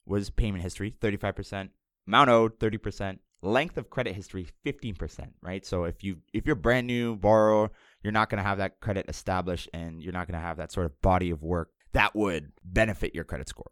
was 0.06 0.30
payment 0.30 0.64
history, 0.64 0.94
35%, 1.02 1.70
amount 2.08 2.30
owed, 2.30 2.60
30%, 2.60 3.20
length 3.42 3.78
of 3.78 3.90
credit 3.90 4.16
history, 4.16 4.48
15%, 4.66 5.30
right? 5.42 5.66
So 5.66 5.86
if 5.86 6.04
you 6.04 6.18
if 6.34 6.46
you're 6.46 6.56
brand 6.56 6.88
new 6.88 7.16
borrower, 7.16 7.72
you're 8.04 8.14
not 8.14 8.30
going 8.30 8.42
to 8.42 8.48
have 8.48 8.58
that 8.60 8.80
credit 8.80 9.06
established 9.08 9.70
and 9.74 10.02
you're 10.02 10.14
not 10.14 10.28
going 10.28 10.40
to 10.40 10.46
have 10.46 10.58
that 10.58 10.72
sort 10.72 10.86
of 10.86 11.02
body 11.02 11.32
of 11.32 11.44
work 11.44 11.72
that 11.94 12.14
would 12.14 12.52
benefit 12.64 13.16
your 13.16 13.24
credit 13.24 13.48
score. 13.48 13.72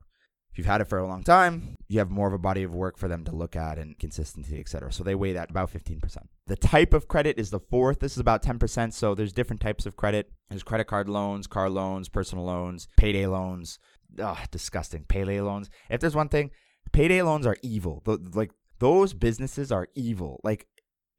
If 0.54 0.60
you've 0.60 0.68
had 0.68 0.82
it 0.82 0.88
for 0.88 1.00
a 1.00 1.08
long 1.08 1.24
time, 1.24 1.76
you 1.88 1.98
have 1.98 2.12
more 2.12 2.28
of 2.28 2.34
a 2.34 2.38
body 2.38 2.62
of 2.62 2.76
work 2.76 3.00
for 3.00 3.08
them 3.08 3.24
to 3.26 3.32
look 3.32 3.56
at 3.56 3.80
and 3.80 3.98
consistency, 3.98 4.60
etc. 4.60 4.94
So 4.94 5.04
they 5.04 5.16
weigh 5.16 5.34
that 5.34 5.50
about 5.50 5.74
15%. 5.74 6.00
The 6.46 6.56
type 6.56 6.94
of 6.94 7.08
credit 7.08 7.40
is 7.40 7.50
the 7.50 7.60
fourth. 7.60 8.00
This 8.00 8.12
is 8.12 8.20
about 8.20 8.44
10%. 8.44 8.94
So 8.94 9.16
there's 9.16 9.34
different 9.34 9.62
types 9.62 9.88
of 9.88 9.96
credit. 9.96 10.32
There's 10.52 10.62
credit 10.62 10.86
card 10.86 11.10
loans, 11.10 11.48
car 11.48 11.72
loans, 11.72 12.08
personal 12.08 12.46
loans, 12.46 12.88
payday 12.98 13.26
loans. 13.26 13.80
Ugh, 14.22 14.38
disgusting. 14.52 15.06
Payday 15.06 15.42
loans. 15.42 15.72
If 15.90 16.02
there's 16.02 16.16
one 16.16 16.30
thing, 16.30 16.52
payday 16.92 17.24
loans 17.24 17.48
are 17.48 17.58
evil. 17.64 18.04
The, 18.06 18.20
like 18.36 18.52
those 18.78 19.16
businesses 19.16 19.72
are 19.72 19.88
evil. 19.96 20.40
Like 20.44 20.68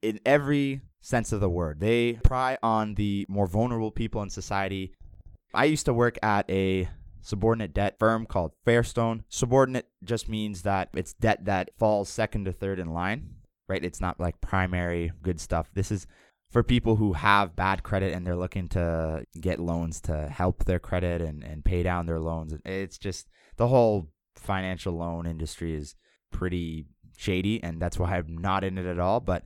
in 0.01 0.21
every 0.25 0.79
sense 1.01 1.33
of 1.33 1.41
the 1.41 1.49
word. 1.49 1.81
They 1.81 2.13
pry 2.23 2.57
on 2.63 2.95
the 2.95 3.25
more 3.27 3.47
vulnerable 3.47 3.91
people 3.91 4.21
in 4.21 4.29
society. 4.29 4.93
I 5.53 5.65
used 5.65 5.85
to 5.87 5.93
work 5.93 6.17
at 6.23 6.49
a 6.49 6.87
subordinate 7.25 7.73
debt 7.73 7.97
firm 7.97 8.27
called 8.27 8.51
Fairstone. 8.67 9.23
Subordinate 9.29 9.87
just 10.03 10.29
means 10.29 10.61
that 10.61 10.89
it's 10.93 11.13
debt 11.13 11.43
that 11.45 11.71
falls 11.79 12.07
second 12.07 12.45
to 12.45 12.53
third 12.53 12.79
in 12.79 12.93
line, 12.93 13.37
right? 13.67 13.83
It's 13.83 13.99
not 13.99 14.19
like 14.19 14.39
primary 14.41 15.11
good 15.23 15.41
stuff. 15.41 15.71
This 15.73 15.91
is 15.91 16.05
for 16.51 16.61
people 16.61 16.97
who 16.97 17.13
have 17.13 17.55
bad 17.55 17.81
credit 17.81 18.13
and 18.13 18.25
they're 18.25 18.35
looking 18.35 18.69
to 18.69 19.25
get 19.41 19.59
loans 19.59 19.99
to 20.01 20.29
help 20.29 20.65
their 20.65 20.77
credit 20.77 21.19
and, 21.19 21.43
and 21.43 21.65
pay 21.65 21.81
down 21.81 22.05
their 22.05 22.19
loans. 22.19 22.53
It's 22.63 22.99
just 22.99 23.27
the 23.57 23.69
whole 23.69 24.11
financial 24.35 24.93
loan 24.93 25.25
industry 25.25 25.73
is 25.73 25.95
pretty 26.31 26.85
shady, 27.17 27.63
and 27.63 27.81
that's 27.81 27.97
why 27.97 28.17
I'm 28.17 28.37
not 28.37 28.63
in 28.63 28.77
it 28.77 28.85
at 28.85 28.99
all. 28.99 29.19
But 29.19 29.45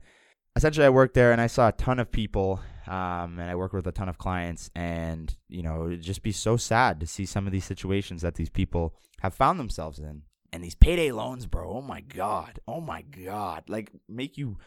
essentially, 0.56 0.86
I 0.86 0.90
worked 0.90 1.14
there 1.14 1.32
and 1.32 1.40
I 1.40 1.46
saw 1.46 1.68
a 1.68 1.72
ton 1.72 1.98
of 1.98 2.10
people 2.10 2.60
um, 2.86 3.38
and 3.38 3.48
I 3.48 3.54
work 3.54 3.72
with 3.72 3.86
a 3.86 3.92
ton 3.92 4.08
of 4.08 4.18
clients, 4.18 4.68
and 4.74 5.34
you 5.48 5.62
know, 5.62 5.86
it'd 5.86 6.02
just 6.02 6.24
be 6.24 6.32
so 6.32 6.56
sad 6.56 6.98
to 7.00 7.06
see 7.06 7.24
some 7.24 7.46
of 7.46 7.52
these 7.52 7.64
situations 7.64 8.22
that 8.22 8.34
these 8.34 8.50
people 8.50 8.94
have 9.20 9.32
found 9.32 9.60
themselves 9.60 10.00
in. 10.00 10.22
And 10.52 10.64
these 10.64 10.74
payday 10.74 11.12
loans, 11.12 11.46
bro. 11.46 11.70
Oh 11.70 11.82
my 11.82 12.00
god. 12.00 12.58
Oh 12.66 12.80
my 12.80 13.02
god. 13.02 13.64
Like 13.68 13.92
make 14.08 14.36
you 14.36 14.58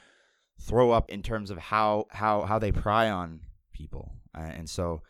throw 0.62 0.91
up 0.91 1.10
in 1.10 1.22
terms 1.22 1.52
of 1.52 1.58
how 1.58 2.06
how 2.10 2.43
how 2.43 2.60
they 2.60 2.72
pry 2.72 3.10
on 3.10 3.41
people. 3.74 4.13
Uh, 4.34 4.43
and 4.43 4.69
so 4.69 5.02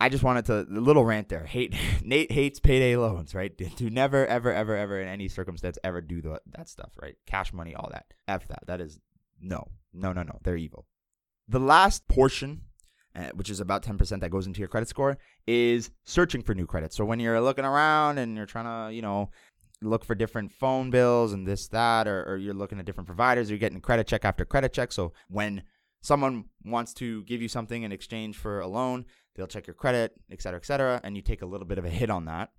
I 0.00 0.08
just 0.08 0.24
wanted 0.24 0.46
to 0.46 0.66
little 0.70 1.04
rant 1.04 1.28
there. 1.28 1.44
Hate 1.44 1.74
Nate 2.02 2.32
hates 2.32 2.60
payday 2.60 2.96
loans, 2.96 3.34
right? 3.34 3.54
Do 3.76 3.90
never 3.90 4.26
ever 4.26 4.50
ever 4.50 4.74
ever 4.74 4.98
in 4.98 5.08
any 5.08 5.28
circumstance 5.28 5.76
ever 5.84 6.00
do 6.00 6.22
the, 6.22 6.40
that 6.56 6.70
stuff, 6.70 6.92
right? 7.00 7.16
Cash 7.26 7.52
money, 7.52 7.74
all 7.74 7.90
that. 7.92 8.06
F 8.26 8.48
that. 8.48 8.62
That 8.66 8.80
is 8.80 8.98
no. 9.44 9.68
No, 9.92 10.12
no, 10.12 10.22
no. 10.22 10.38
They're 10.42 10.56
evil. 10.56 10.86
The 11.48 11.60
last 11.60 12.08
portion, 12.08 12.62
uh, 13.14 13.28
which 13.34 13.50
is 13.50 13.60
about 13.60 13.84
10% 13.84 14.20
that 14.20 14.30
goes 14.30 14.46
into 14.46 14.58
your 14.58 14.68
credit 14.68 14.88
score, 14.88 15.18
is 15.46 15.90
searching 16.04 16.42
for 16.42 16.54
new 16.54 16.66
credit. 16.66 16.92
So 16.92 17.04
when 17.04 17.20
you're 17.20 17.40
looking 17.40 17.64
around 17.64 18.18
and 18.18 18.36
you're 18.36 18.46
trying 18.46 18.64
to, 18.88 18.94
you 18.94 19.02
know, 19.02 19.30
look 19.82 20.04
for 20.04 20.14
different 20.14 20.50
phone 20.50 20.90
bills 20.90 21.32
and 21.32 21.46
this, 21.46 21.68
that, 21.68 22.08
or, 22.08 22.24
or 22.24 22.36
you're 22.36 22.54
looking 22.54 22.78
at 22.78 22.86
different 22.86 23.06
providers, 23.06 23.50
you're 23.50 23.58
getting 23.58 23.80
credit 23.80 24.06
check 24.06 24.24
after 24.24 24.44
credit 24.44 24.72
check. 24.72 24.90
So 24.90 25.12
when 25.28 25.62
someone 26.00 26.46
wants 26.64 26.94
to 26.94 27.22
give 27.24 27.42
you 27.42 27.48
something 27.48 27.82
in 27.82 27.92
exchange 27.92 28.36
for 28.36 28.60
a 28.60 28.66
loan, 28.66 29.04
they'll 29.36 29.46
check 29.46 29.66
your 29.66 29.74
credit, 29.74 30.12
et 30.30 30.40
cetera, 30.40 30.58
et 30.58 30.66
cetera, 30.66 31.00
and 31.04 31.16
you 31.16 31.22
take 31.22 31.42
a 31.42 31.46
little 31.46 31.66
bit 31.66 31.78
of 31.78 31.84
a 31.84 31.90
hit 31.90 32.10
on 32.10 32.24
that. 32.24 32.50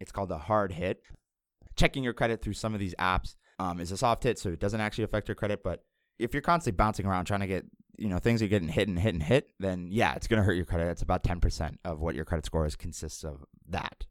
It's 0.00 0.12
called 0.12 0.30
a 0.30 0.38
hard 0.38 0.72
hit. 0.72 1.02
Checking 1.76 2.04
your 2.04 2.12
credit 2.12 2.42
through 2.42 2.54
some 2.54 2.74
of 2.74 2.80
these 2.80 2.94
apps 2.96 3.34
um, 3.58 3.80
is 3.80 3.92
a 3.92 3.96
soft 3.96 4.24
hit, 4.24 4.38
so 4.38 4.50
it 4.50 4.60
doesn't 4.60 4.80
actually 4.80 5.04
affect 5.04 5.28
your 5.28 5.34
credit. 5.34 5.62
But 5.62 5.84
if 6.18 6.34
you're 6.34 6.42
constantly 6.42 6.76
bouncing 6.76 7.06
around 7.06 7.24
trying 7.26 7.40
to 7.40 7.46
get 7.46 7.64
you 7.98 8.08
know 8.08 8.18
things 8.18 8.40
are 8.40 8.48
getting 8.48 8.68
hit 8.68 8.88
and 8.88 8.98
hit 8.98 9.14
and 9.14 9.22
hit, 9.22 9.50
then 9.58 9.88
yeah, 9.90 10.14
it's 10.14 10.28
gonna 10.28 10.42
hurt 10.42 10.54
your 10.54 10.64
credit. 10.64 10.88
It's 10.88 11.02
about 11.02 11.24
ten 11.24 11.40
percent 11.40 11.80
of 11.84 12.00
what 12.00 12.14
your 12.14 12.24
credit 12.24 12.46
score 12.46 12.64
is 12.64 12.76
consists 12.76 13.24
of 13.24 13.44
that. 13.68 14.06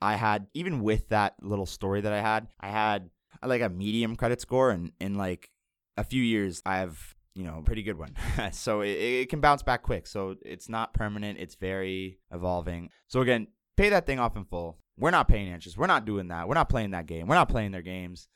I 0.00 0.16
had 0.16 0.46
even 0.54 0.82
with 0.82 1.08
that 1.08 1.34
little 1.40 1.66
story 1.66 2.02
that 2.02 2.12
I 2.12 2.20
had, 2.20 2.48
I 2.60 2.68
had 2.68 3.10
uh, 3.42 3.48
like 3.48 3.62
a 3.62 3.68
medium 3.68 4.16
credit 4.16 4.40
score, 4.40 4.70
and 4.70 4.92
in 5.00 5.16
like 5.16 5.50
a 5.96 6.04
few 6.04 6.22
years, 6.22 6.62
I 6.66 6.78
have 6.78 7.14
you 7.34 7.44
know 7.44 7.58
a 7.58 7.62
pretty 7.62 7.82
good 7.82 7.98
one. 7.98 8.14
so 8.52 8.82
it, 8.82 8.90
it 8.90 9.28
can 9.30 9.40
bounce 9.40 9.62
back 9.62 9.82
quick. 9.82 10.06
So 10.06 10.36
it's 10.42 10.68
not 10.68 10.92
permanent. 10.92 11.38
It's 11.38 11.54
very 11.54 12.18
evolving. 12.30 12.90
So 13.08 13.22
again, 13.22 13.48
pay 13.76 13.88
that 13.88 14.06
thing 14.06 14.20
off 14.20 14.36
in 14.36 14.44
full. 14.44 14.78
We're 14.98 15.10
not 15.10 15.26
paying 15.26 15.48
interest. 15.48 15.78
We're 15.78 15.86
not 15.86 16.04
doing 16.04 16.28
that. 16.28 16.48
We're 16.48 16.54
not 16.54 16.68
playing 16.68 16.90
that 16.90 17.06
game. 17.06 17.26
We're 17.26 17.34
not 17.34 17.48
playing 17.48 17.72
their 17.72 17.82
games. 17.82 18.28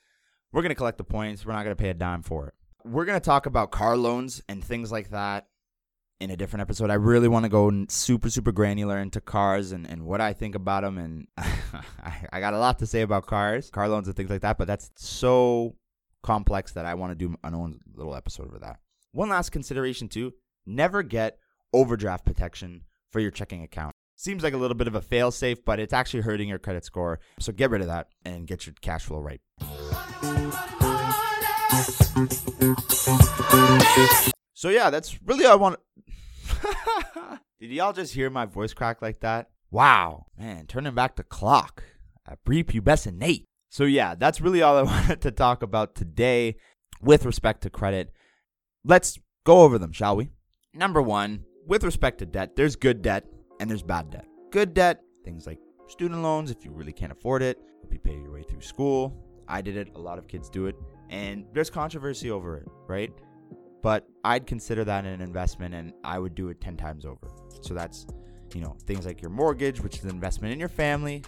We're 0.51 0.63
gonna 0.63 0.75
collect 0.75 0.97
the 0.97 1.03
points. 1.03 1.45
We're 1.45 1.53
not 1.53 1.63
gonna 1.63 1.75
pay 1.75 1.89
a 1.89 1.93
dime 1.93 2.23
for 2.23 2.47
it 2.47 2.53
we're 2.89 3.05
going 3.05 3.19
to 3.19 3.25
talk 3.25 3.45
about 3.45 3.71
car 3.71 3.97
loans 3.97 4.41
and 4.47 4.63
things 4.63 4.91
like 4.91 5.09
that 5.11 5.47
in 6.19 6.31
a 6.31 6.37
different 6.37 6.61
episode. 6.61 6.89
I 6.89 6.95
really 6.95 7.27
want 7.27 7.43
to 7.43 7.49
go 7.49 7.85
super, 7.89 8.29
super 8.29 8.51
granular 8.51 8.97
into 8.97 9.21
cars 9.21 9.71
and, 9.71 9.87
and 9.87 10.03
what 10.03 10.21
I 10.21 10.33
think 10.33 10.55
about 10.55 10.83
them. 10.83 10.97
And 10.97 11.27
I, 11.37 12.27
I 12.33 12.39
got 12.39 12.53
a 12.53 12.59
lot 12.59 12.79
to 12.79 12.87
say 12.87 13.01
about 13.01 13.27
cars, 13.27 13.69
car 13.69 13.87
loans, 13.87 14.07
and 14.07 14.15
things 14.15 14.29
like 14.29 14.41
that, 14.41 14.57
but 14.57 14.67
that's 14.67 14.89
so 14.95 15.75
complex 16.23 16.73
that 16.73 16.85
I 16.85 16.95
want 16.95 17.11
to 17.11 17.15
do 17.15 17.35
an 17.43 17.53
own 17.53 17.79
little 17.95 18.15
episode 18.15 18.47
over 18.47 18.59
that. 18.59 18.79
One 19.11 19.29
last 19.29 19.51
consideration, 19.51 20.09
too 20.09 20.33
never 20.67 21.01
get 21.01 21.39
overdraft 21.73 22.25
protection 22.25 22.83
for 23.11 23.19
your 23.19 23.31
checking 23.31 23.63
account. 23.63 23.95
Seems 24.15 24.43
like 24.43 24.53
a 24.53 24.57
little 24.57 24.75
bit 24.75 24.87
of 24.87 24.95
a 24.95 25.01
fail 25.01 25.31
safe, 25.31 25.63
but 25.63 25.79
it's 25.79 25.93
actually 25.93 26.21
hurting 26.21 26.49
your 26.49 26.59
credit 26.59 26.83
score. 26.83 27.19
So 27.39 27.51
get 27.53 27.69
rid 27.69 27.81
of 27.81 27.87
that 27.87 28.07
and 28.25 28.45
get 28.47 28.65
your 28.65 28.75
cash 28.81 29.05
flow 29.05 29.19
right. 29.19 29.41
So 34.53 34.69
yeah, 34.69 34.89
that's 34.89 35.21
really 35.21 35.45
all 35.45 35.53
I 35.53 35.55
want. 35.55 35.79
Did 37.59 37.69
y'all 37.69 37.93
just 37.93 38.13
hear 38.15 38.29
my 38.31 38.45
voice 38.45 38.73
crack 38.73 39.03
like 39.03 39.19
that? 39.19 39.49
Wow, 39.69 40.25
man, 40.37 40.65
turning 40.65 40.95
back 40.95 41.15
the 41.15 41.23
clock. 41.23 41.83
I 42.27 42.33
prepubescent 42.43 43.17
Nate. 43.17 43.45
So 43.69 43.83
yeah, 43.83 44.15
that's 44.15 44.41
really 44.41 44.63
all 44.63 44.77
I 44.77 44.81
wanted 44.93 45.21
to 45.21 45.31
talk 45.31 45.61
about 45.61 45.93
today 45.93 46.55
with 47.01 47.23
respect 47.23 47.61
to 47.61 47.69
credit. 47.69 48.11
Let's 48.83 49.19
go 49.45 49.61
over 49.61 49.77
them, 49.77 49.91
shall 49.91 50.15
we? 50.15 50.31
Number 50.73 51.03
one, 51.03 51.45
with 51.67 51.83
respect 51.83 52.17
to 52.19 52.25
debt, 52.25 52.55
there's 52.55 52.75
good 52.75 53.03
debt 53.03 53.25
and 53.59 53.69
there's 53.69 53.83
bad 53.83 54.09
debt. 54.09 54.25
Good 54.51 54.73
debt, 54.73 55.03
things 55.23 55.45
like 55.45 55.59
student 55.87 56.23
loans 56.23 56.49
if 56.49 56.65
you 56.65 56.71
really 56.71 56.93
can't 56.93 57.11
afford 57.11 57.43
it, 57.43 57.59
help 57.81 57.93
you 57.93 57.99
pay 57.99 58.15
your 58.15 58.31
way 58.31 58.41
through 58.41 58.61
school. 58.61 59.15
I 59.47 59.61
did 59.61 59.77
it, 59.77 59.89
a 59.93 59.99
lot 59.99 60.17
of 60.17 60.27
kids 60.27 60.49
do 60.49 60.65
it 60.65 60.75
and 61.09 61.45
there's 61.53 61.69
controversy 61.69 62.31
over 62.31 62.57
it, 62.57 62.67
right? 62.87 63.11
But 63.81 64.07
I'd 64.23 64.45
consider 64.47 64.83
that 64.85 65.05
an 65.05 65.21
investment 65.21 65.73
and 65.73 65.93
I 66.03 66.19
would 66.19 66.35
do 66.35 66.49
it 66.49 66.59
10 66.59 66.77
times 66.77 67.05
over. 67.05 67.27
So 67.61 67.73
that's, 67.73 68.05
you 68.53 68.61
know, 68.61 68.75
things 68.85 69.05
like 69.05 69.21
your 69.21 69.31
mortgage, 69.31 69.81
which 69.81 69.97
is 69.97 70.03
an 70.03 70.09
investment 70.09 70.53
in 70.53 70.59
your 70.59 70.69
family. 70.69 71.23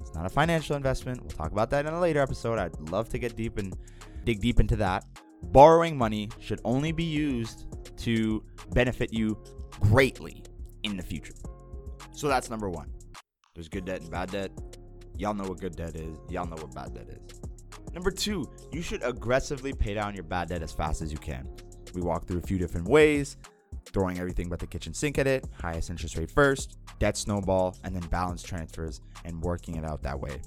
It's 0.00 0.14
not 0.14 0.24
a 0.24 0.30
financial 0.30 0.76
investment. 0.76 1.20
We'll 1.20 1.30
talk 1.30 1.52
about 1.52 1.70
that 1.70 1.86
in 1.86 1.92
a 1.92 2.00
later 2.00 2.20
episode. 2.20 2.58
I'd 2.58 2.78
love 2.90 3.08
to 3.10 3.18
get 3.18 3.36
deep 3.36 3.58
and 3.58 3.76
dig 4.24 4.40
deep 4.40 4.60
into 4.60 4.76
that. 4.76 5.04
Borrowing 5.44 5.96
money 5.96 6.30
should 6.40 6.60
only 6.64 6.92
be 6.92 7.04
used 7.04 7.66
to 7.98 8.42
benefit 8.70 9.12
you 9.12 9.38
greatly 9.80 10.42
in 10.82 10.96
the 10.96 11.02
future. 11.02 11.34
So 12.12 12.26
that's 12.28 12.48
number 12.50 12.70
one. 12.70 12.90
There's 13.54 13.68
good 13.68 13.84
debt 13.84 14.00
and 14.00 14.10
bad 14.10 14.30
debt. 14.30 14.50
Y'all 15.16 15.34
know 15.34 15.48
what 15.48 15.60
good 15.60 15.76
debt 15.76 15.96
is. 15.96 16.16
Y'all 16.30 16.46
know 16.46 16.56
what 16.56 16.74
bad 16.74 16.94
debt 16.94 17.08
is. 17.08 17.37
Number 17.98 18.12
two, 18.12 18.48
you 18.70 18.80
should 18.80 19.02
aggressively 19.02 19.72
pay 19.72 19.92
down 19.92 20.14
your 20.14 20.22
bad 20.22 20.50
debt 20.50 20.62
as 20.62 20.70
fast 20.70 21.02
as 21.02 21.10
you 21.10 21.18
can. 21.18 21.48
We 21.94 22.00
walk 22.00 22.28
through 22.28 22.38
a 22.38 22.42
few 22.42 22.56
different 22.56 22.86
ways 22.86 23.36
throwing 23.86 24.20
everything 24.20 24.48
but 24.48 24.60
the 24.60 24.68
kitchen 24.68 24.94
sink 24.94 25.18
at 25.18 25.26
it, 25.26 25.44
highest 25.60 25.90
interest 25.90 26.16
rate 26.16 26.30
first, 26.30 26.78
debt 27.00 27.16
snowball, 27.16 27.76
and 27.82 27.92
then 27.92 28.08
balance 28.08 28.44
transfers 28.44 29.00
and 29.24 29.42
working 29.42 29.74
it 29.74 29.84
out 29.84 30.00
that 30.04 30.20
way. 30.20 30.40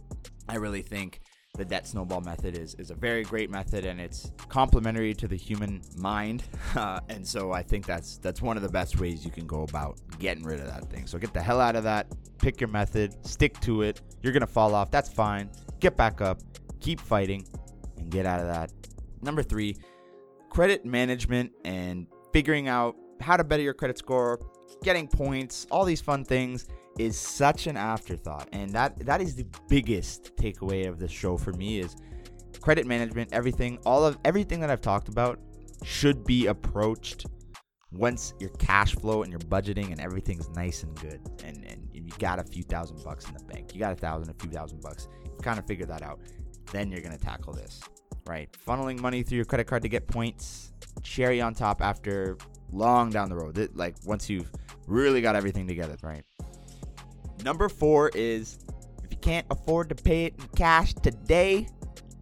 I 0.47 0.55
really 0.55 0.81
think 0.81 1.19
the 1.57 1.65
debt 1.65 1.85
snowball 1.85 2.21
method 2.21 2.57
is, 2.57 2.73
is 2.75 2.89
a 2.89 2.95
very 2.95 3.25
great 3.25 3.49
method 3.49 3.83
and 3.83 3.99
it's 3.99 4.31
complementary 4.47 5.13
to 5.15 5.27
the 5.27 5.35
human 5.35 5.81
mind. 5.97 6.43
Uh, 6.73 7.01
and 7.09 7.27
so 7.27 7.51
I 7.51 7.63
think 7.63 7.85
that's 7.85 8.17
that's 8.19 8.41
one 8.41 8.55
of 8.55 8.63
the 8.63 8.69
best 8.69 8.97
ways 8.97 9.25
you 9.25 9.31
can 9.31 9.45
go 9.45 9.63
about 9.63 9.99
getting 10.19 10.45
rid 10.45 10.61
of 10.61 10.67
that 10.67 10.89
thing. 10.89 11.05
So 11.05 11.17
get 11.17 11.33
the 11.33 11.41
hell 11.41 11.59
out 11.59 11.75
of 11.75 11.83
that, 11.83 12.07
pick 12.37 12.61
your 12.61 12.69
method, 12.69 13.13
stick 13.27 13.59
to 13.59 13.81
it. 13.81 13.99
You're 14.23 14.31
gonna 14.31 14.47
fall 14.47 14.73
off, 14.73 14.89
that's 14.89 15.09
fine. 15.09 15.49
Get 15.81 15.97
back 15.97 16.21
up, 16.21 16.39
keep 16.81 16.99
fighting 16.99 17.47
and 17.97 18.09
get 18.09 18.25
out 18.25 18.39
of 18.39 18.47
that. 18.47 18.71
Number 19.21 19.43
three, 19.43 19.77
credit 20.49 20.85
management 20.85 21.51
and 21.63 22.07
figuring 22.33 22.67
out 22.67 22.95
how 23.21 23.37
to 23.37 23.43
better 23.43 23.63
your 23.63 23.73
credit 23.73 23.97
score, 23.97 24.39
getting 24.83 25.07
points, 25.07 25.67
all 25.71 25.85
these 25.85 26.01
fun 26.01 26.25
things 26.25 26.67
is 26.97 27.17
such 27.17 27.67
an 27.67 27.77
afterthought. 27.77 28.49
And 28.51 28.71
that 28.71 29.05
that 29.05 29.21
is 29.21 29.35
the 29.35 29.45
biggest 29.69 30.35
takeaway 30.35 30.87
of 30.87 30.99
the 30.99 31.07
show 31.07 31.37
for 31.37 31.53
me 31.53 31.79
is 31.79 31.95
credit 32.59 32.85
management, 32.85 33.31
everything, 33.31 33.79
all 33.85 34.05
of 34.05 34.17
everything 34.25 34.59
that 34.59 34.69
I've 34.69 34.81
talked 34.81 35.07
about 35.07 35.39
should 35.83 36.25
be 36.25 36.47
approached 36.47 37.25
once 37.91 38.33
your 38.39 38.49
cash 38.51 38.95
flow 38.95 39.23
and 39.23 39.31
your 39.31 39.39
budgeting 39.41 39.91
and 39.91 39.99
everything's 39.99 40.49
nice 40.51 40.83
and 40.83 40.95
good 41.01 41.19
and, 41.43 41.65
and 41.65 41.89
you 41.93 42.03
got 42.19 42.39
a 42.39 42.43
few 42.43 42.63
thousand 42.63 43.03
bucks 43.03 43.27
in 43.27 43.33
the 43.33 43.43
bank. 43.45 43.73
You 43.73 43.79
got 43.79 43.91
a 43.91 43.95
thousand, 43.95 44.29
a 44.29 44.41
few 44.41 44.49
thousand 44.51 44.81
bucks. 44.81 45.07
You 45.25 45.31
kind 45.41 45.59
of 45.59 45.65
figure 45.65 45.85
that 45.85 46.01
out 46.01 46.19
then 46.71 46.91
you're 46.91 47.01
going 47.01 47.17
to 47.17 47.23
tackle 47.23 47.53
this, 47.53 47.81
right? 48.25 48.49
Funneling 48.67 48.99
money 48.99 49.23
through 49.23 49.37
your 49.37 49.45
credit 49.45 49.67
card 49.67 49.81
to 49.83 49.89
get 49.89 50.07
points, 50.07 50.73
cherry 51.03 51.41
on 51.41 51.53
top 51.53 51.81
after 51.81 52.37
long 52.71 53.09
down 53.09 53.29
the 53.29 53.35
road. 53.35 53.69
Like 53.73 53.95
once 54.05 54.29
you've 54.29 54.49
really 54.87 55.21
got 55.21 55.35
everything 55.35 55.67
together, 55.67 55.97
right? 56.01 56.23
Number 57.43 57.69
four 57.69 58.09
is 58.09 58.59
if 59.03 59.11
you 59.11 59.17
can't 59.17 59.45
afford 59.49 59.89
to 59.89 59.95
pay 59.95 60.25
it 60.25 60.35
in 60.39 60.47
cash 60.55 60.93
today, 60.93 61.67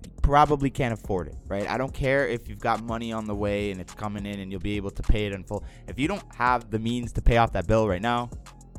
you 0.04 0.12
probably 0.22 0.70
can't 0.70 0.94
afford 0.94 1.28
it, 1.28 1.36
right? 1.48 1.70
I 1.70 1.78
don't 1.78 1.94
care 1.94 2.28
if 2.28 2.48
you've 2.48 2.60
got 2.60 2.84
money 2.84 3.12
on 3.12 3.26
the 3.26 3.36
way 3.36 3.72
and 3.72 3.82
it's 3.82 3.94
coming 3.94 4.26
in 4.26 4.40
and 4.40 4.52
you'll 4.52 4.62
be 4.62 4.78
able 4.78 4.92
to 4.92 5.04
pay 5.04 5.26
it 5.26 5.34
in 5.34 5.44
full. 5.44 5.64
If 5.88 6.00
you 6.00 6.08
don't 6.08 6.24
have 6.34 6.72
the 6.72 6.80
means 6.80 7.12
to 7.14 7.22
pay 7.22 7.38
off 7.38 7.52
that 7.54 7.68
bill 7.68 7.88
right 7.88 8.02
now, 8.02 8.30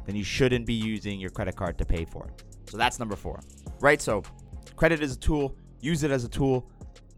then 0.06 0.16
you 0.16 0.24
shouldn't 0.24 0.66
be 0.66 0.74
using 0.74 1.20
your 1.20 1.30
credit 1.30 1.56
card 1.56 1.78
to 1.78 1.84
pay 1.84 2.04
for 2.04 2.26
it. 2.26 2.42
So 2.70 2.76
that's 2.76 2.98
number 2.98 3.16
four, 3.16 3.40
right? 3.80 4.00
So 4.00 4.22
credit 4.80 5.02
is 5.02 5.14
a 5.14 5.18
tool, 5.18 5.54
use 5.82 6.04
it 6.04 6.10
as 6.10 6.24
a 6.24 6.28
tool. 6.28 6.66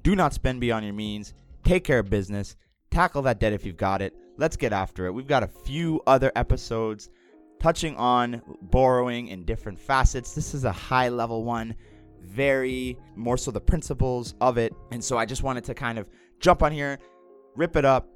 Do 0.03 0.17
not 0.17 0.35
spend 0.35 0.61
beyond 0.61 0.85
your 0.85 0.95
means. 0.95 1.33
Take 1.63 1.85
care 1.85 2.01
of 2.01 2.11
business. 2.11 2.57
Tackle 2.91 3.23
that 3.23 3.39
debt 3.39 3.53
if 3.53 3.65
you've 3.65 3.77
got 3.77 4.03
it. 4.03 4.13
Let's 4.37 4.57
get 4.57 4.73
after 4.73 5.07
it. 5.07 5.13
We've 5.13 5.29
got 5.29 5.45
a 5.45 5.47
few 5.47 6.03
other 6.09 6.33
episodes 6.35 7.09
touching 7.61 7.95
on 7.95 8.43
borrowing 8.63 9.29
in 9.29 9.45
different 9.45 9.79
facets. 9.79 10.35
This 10.35 10.55
is 10.55 10.65
a 10.65 10.73
high 10.73 11.09
level 11.09 11.45
one 11.45 11.77
very 12.21 12.99
more 13.15 13.37
so 13.37 13.53
the 13.53 13.61
principles 13.61 14.35
of 14.41 14.59
it. 14.59 14.75
And 14.91 15.03
so 15.03 15.17
I 15.17 15.25
just 15.25 15.45
wanted 15.45 15.63
to 15.63 15.75
kind 15.75 16.01
of 16.01 16.11
jump 16.41 16.65
on 16.65 16.73
here, 16.73 16.99
rip 17.55 17.77
it 17.77 17.85
up, 17.85 18.09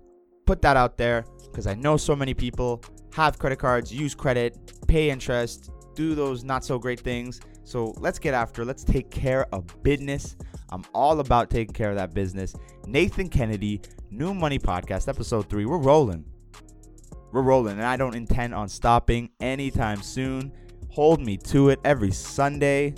put 0.44 0.60
that 0.62 0.76
out 0.76 0.96
there 0.96 1.24
because 1.44 1.68
I 1.68 1.74
know 1.74 1.96
so 1.96 2.16
many 2.16 2.34
people 2.34 2.82
have 3.12 3.38
credit 3.38 3.60
cards, 3.60 3.94
use 3.94 4.12
credit, 4.12 4.72
pay 4.88 5.08
interest, 5.08 5.70
do 5.94 6.16
those 6.16 6.42
not 6.42 6.64
so 6.64 6.80
great 6.80 6.98
things. 6.98 7.40
So 7.66 7.92
let's 7.98 8.20
get 8.20 8.32
after 8.32 8.62
it. 8.62 8.66
Let's 8.66 8.84
take 8.84 9.10
care 9.10 9.52
of 9.52 9.82
business. 9.82 10.36
I'm 10.70 10.84
all 10.94 11.18
about 11.18 11.50
taking 11.50 11.74
care 11.74 11.90
of 11.90 11.96
that 11.96 12.14
business. 12.14 12.54
Nathan 12.86 13.28
Kennedy, 13.28 13.80
New 14.08 14.34
Money 14.34 14.60
Podcast, 14.60 15.08
episode 15.08 15.50
three. 15.50 15.66
We're 15.66 15.78
rolling. 15.78 16.24
We're 17.32 17.42
rolling, 17.42 17.72
and 17.72 17.84
I 17.84 17.96
don't 17.96 18.14
intend 18.14 18.54
on 18.54 18.68
stopping 18.68 19.30
anytime 19.40 20.00
soon. 20.00 20.52
Hold 20.90 21.20
me 21.20 21.36
to 21.38 21.70
it 21.70 21.80
every 21.84 22.12
Sunday. 22.12 22.94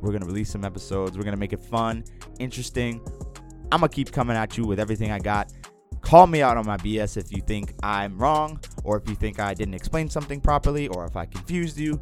We're 0.00 0.10
going 0.10 0.22
to 0.22 0.26
release 0.26 0.50
some 0.50 0.64
episodes. 0.64 1.16
We're 1.16 1.22
going 1.22 1.36
to 1.36 1.40
make 1.40 1.52
it 1.52 1.60
fun, 1.60 2.02
interesting. 2.40 3.00
I'm 3.70 3.78
going 3.78 3.88
to 3.88 3.94
keep 3.94 4.10
coming 4.10 4.36
at 4.36 4.58
you 4.58 4.64
with 4.64 4.80
everything 4.80 5.12
I 5.12 5.20
got. 5.20 5.52
Call 6.00 6.26
me 6.26 6.42
out 6.42 6.56
on 6.56 6.66
my 6.66 6.76
BS 6.76 7.16
if 7.16 7.30
you 7.30 7.40
think 7.40 7.72
I'm 7.84 8.18
wrong, 8.18 8.60
or 8.82 8.96
if 8.96 9.08
you 9.08 9.14
think 9.14 9.38
I 9.38 9.54
didn't 9.54 9.74
explain 9.74 10.10
something 10.10 10.40
properly, 10.40 10.88
or 10.88 11.04
if 11.04 11.16
I 11.16 11.24
confused 11.24 11.78
you. 11.78 12.00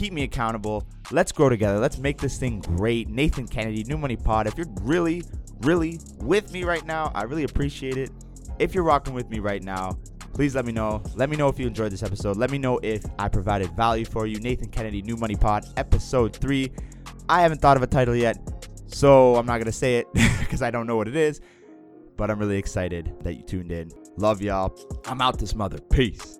Keep 0.00 0.14
me 0.14 0.22
accountable. 0.22 0.86
Let's 1.10 1.30
grow 1.30 1.50
together. 1.50 1.78
Let's 1.78 1.98
make 1.98 2.16
this 2.16 2.38
thing 2.38 2.60
great. 2.60 3.10
Nathan 3.10 3.46
Kennedy, 3.46 3.84
New 3.84 3.98
Money 3.98 4.16
Pod. 4.16 4.46
If 4.46 4.56
you're 4.56 4.66
really, 4.80 5.22
really 5.60 6.00
with 6.20 6.50
me 6.54 6.64
right 6.64 6.86
now, 6.86 7.12
I 7.14 7.24
really 7.24 7.44
appreciate 7.44 7.98
it. 7.98 8.10
If 8.58 8.74
you're 8.74 8.82
rocking 8.82 9.12
with 9.12 9.28
me 9.28 9.40
right 9.40 9.62
now, 9.62 9.98
please 10.32 10.54
let 10.54 10.64
me 10.64 10.72
know. 10.72 11.02
Let 11.16 11.28
me 11.28 11.36
know 11.36 11.48
if 11.48 11.58
you 11.58 11.66
enjoyed 11.66 11.92
this 11.92 12.02
episode. 12.02 12.38
Let 12.38 12.50
me 12.50 12.56
know 12.56 12.80
if 12.82 13.04
I 13.18 13.28
provided 13.28 13.76
value 13.76 14.06
for 14.06 14.26
you. 14.26 14.40
Nathan 14.40 14.70
Kennedy, 14.70 15.02
New 15.02 15.18
Money 15.18 15.36
Pod, 15.36 15.66
episode 15.76 16.34
three. 16.34 16.72
I 17.28 17.42
haven't 17.42 17.60
thought 17.60 17.76
of 17.76 17.82
a 17.82 17.86
title 17.86 18.16
yet, 18.16 18.38
so 18.86 19.36
I'm 19.36 19.44
not 19.44 19.58
going 19.58 19.66
to 19.66 19.70
say 19.70 19.98
it 19.98 20.06
because 20.14 20.62
I 20.62 20.70
don't 20.70 20.86
know 20.86 20.96
what 20.96 21.08
it 21.08 21.16
is. 21.16 21.42
But 22.16 22.30
I'm 22.30 22.38
really 22.38 22.56
excited 22.56 23.12
that 23.20 23.34
you 23.34 23.42
tuned 23.42 23.70
in. 23.70 23.90
Love 24.16 24.40
y'all. 24.40 24.74
I'm 25.04 25.20
out 25.20 25.38
this 25.38 25.54
mother. 25.54 25.76
Peace. 25.78 26.39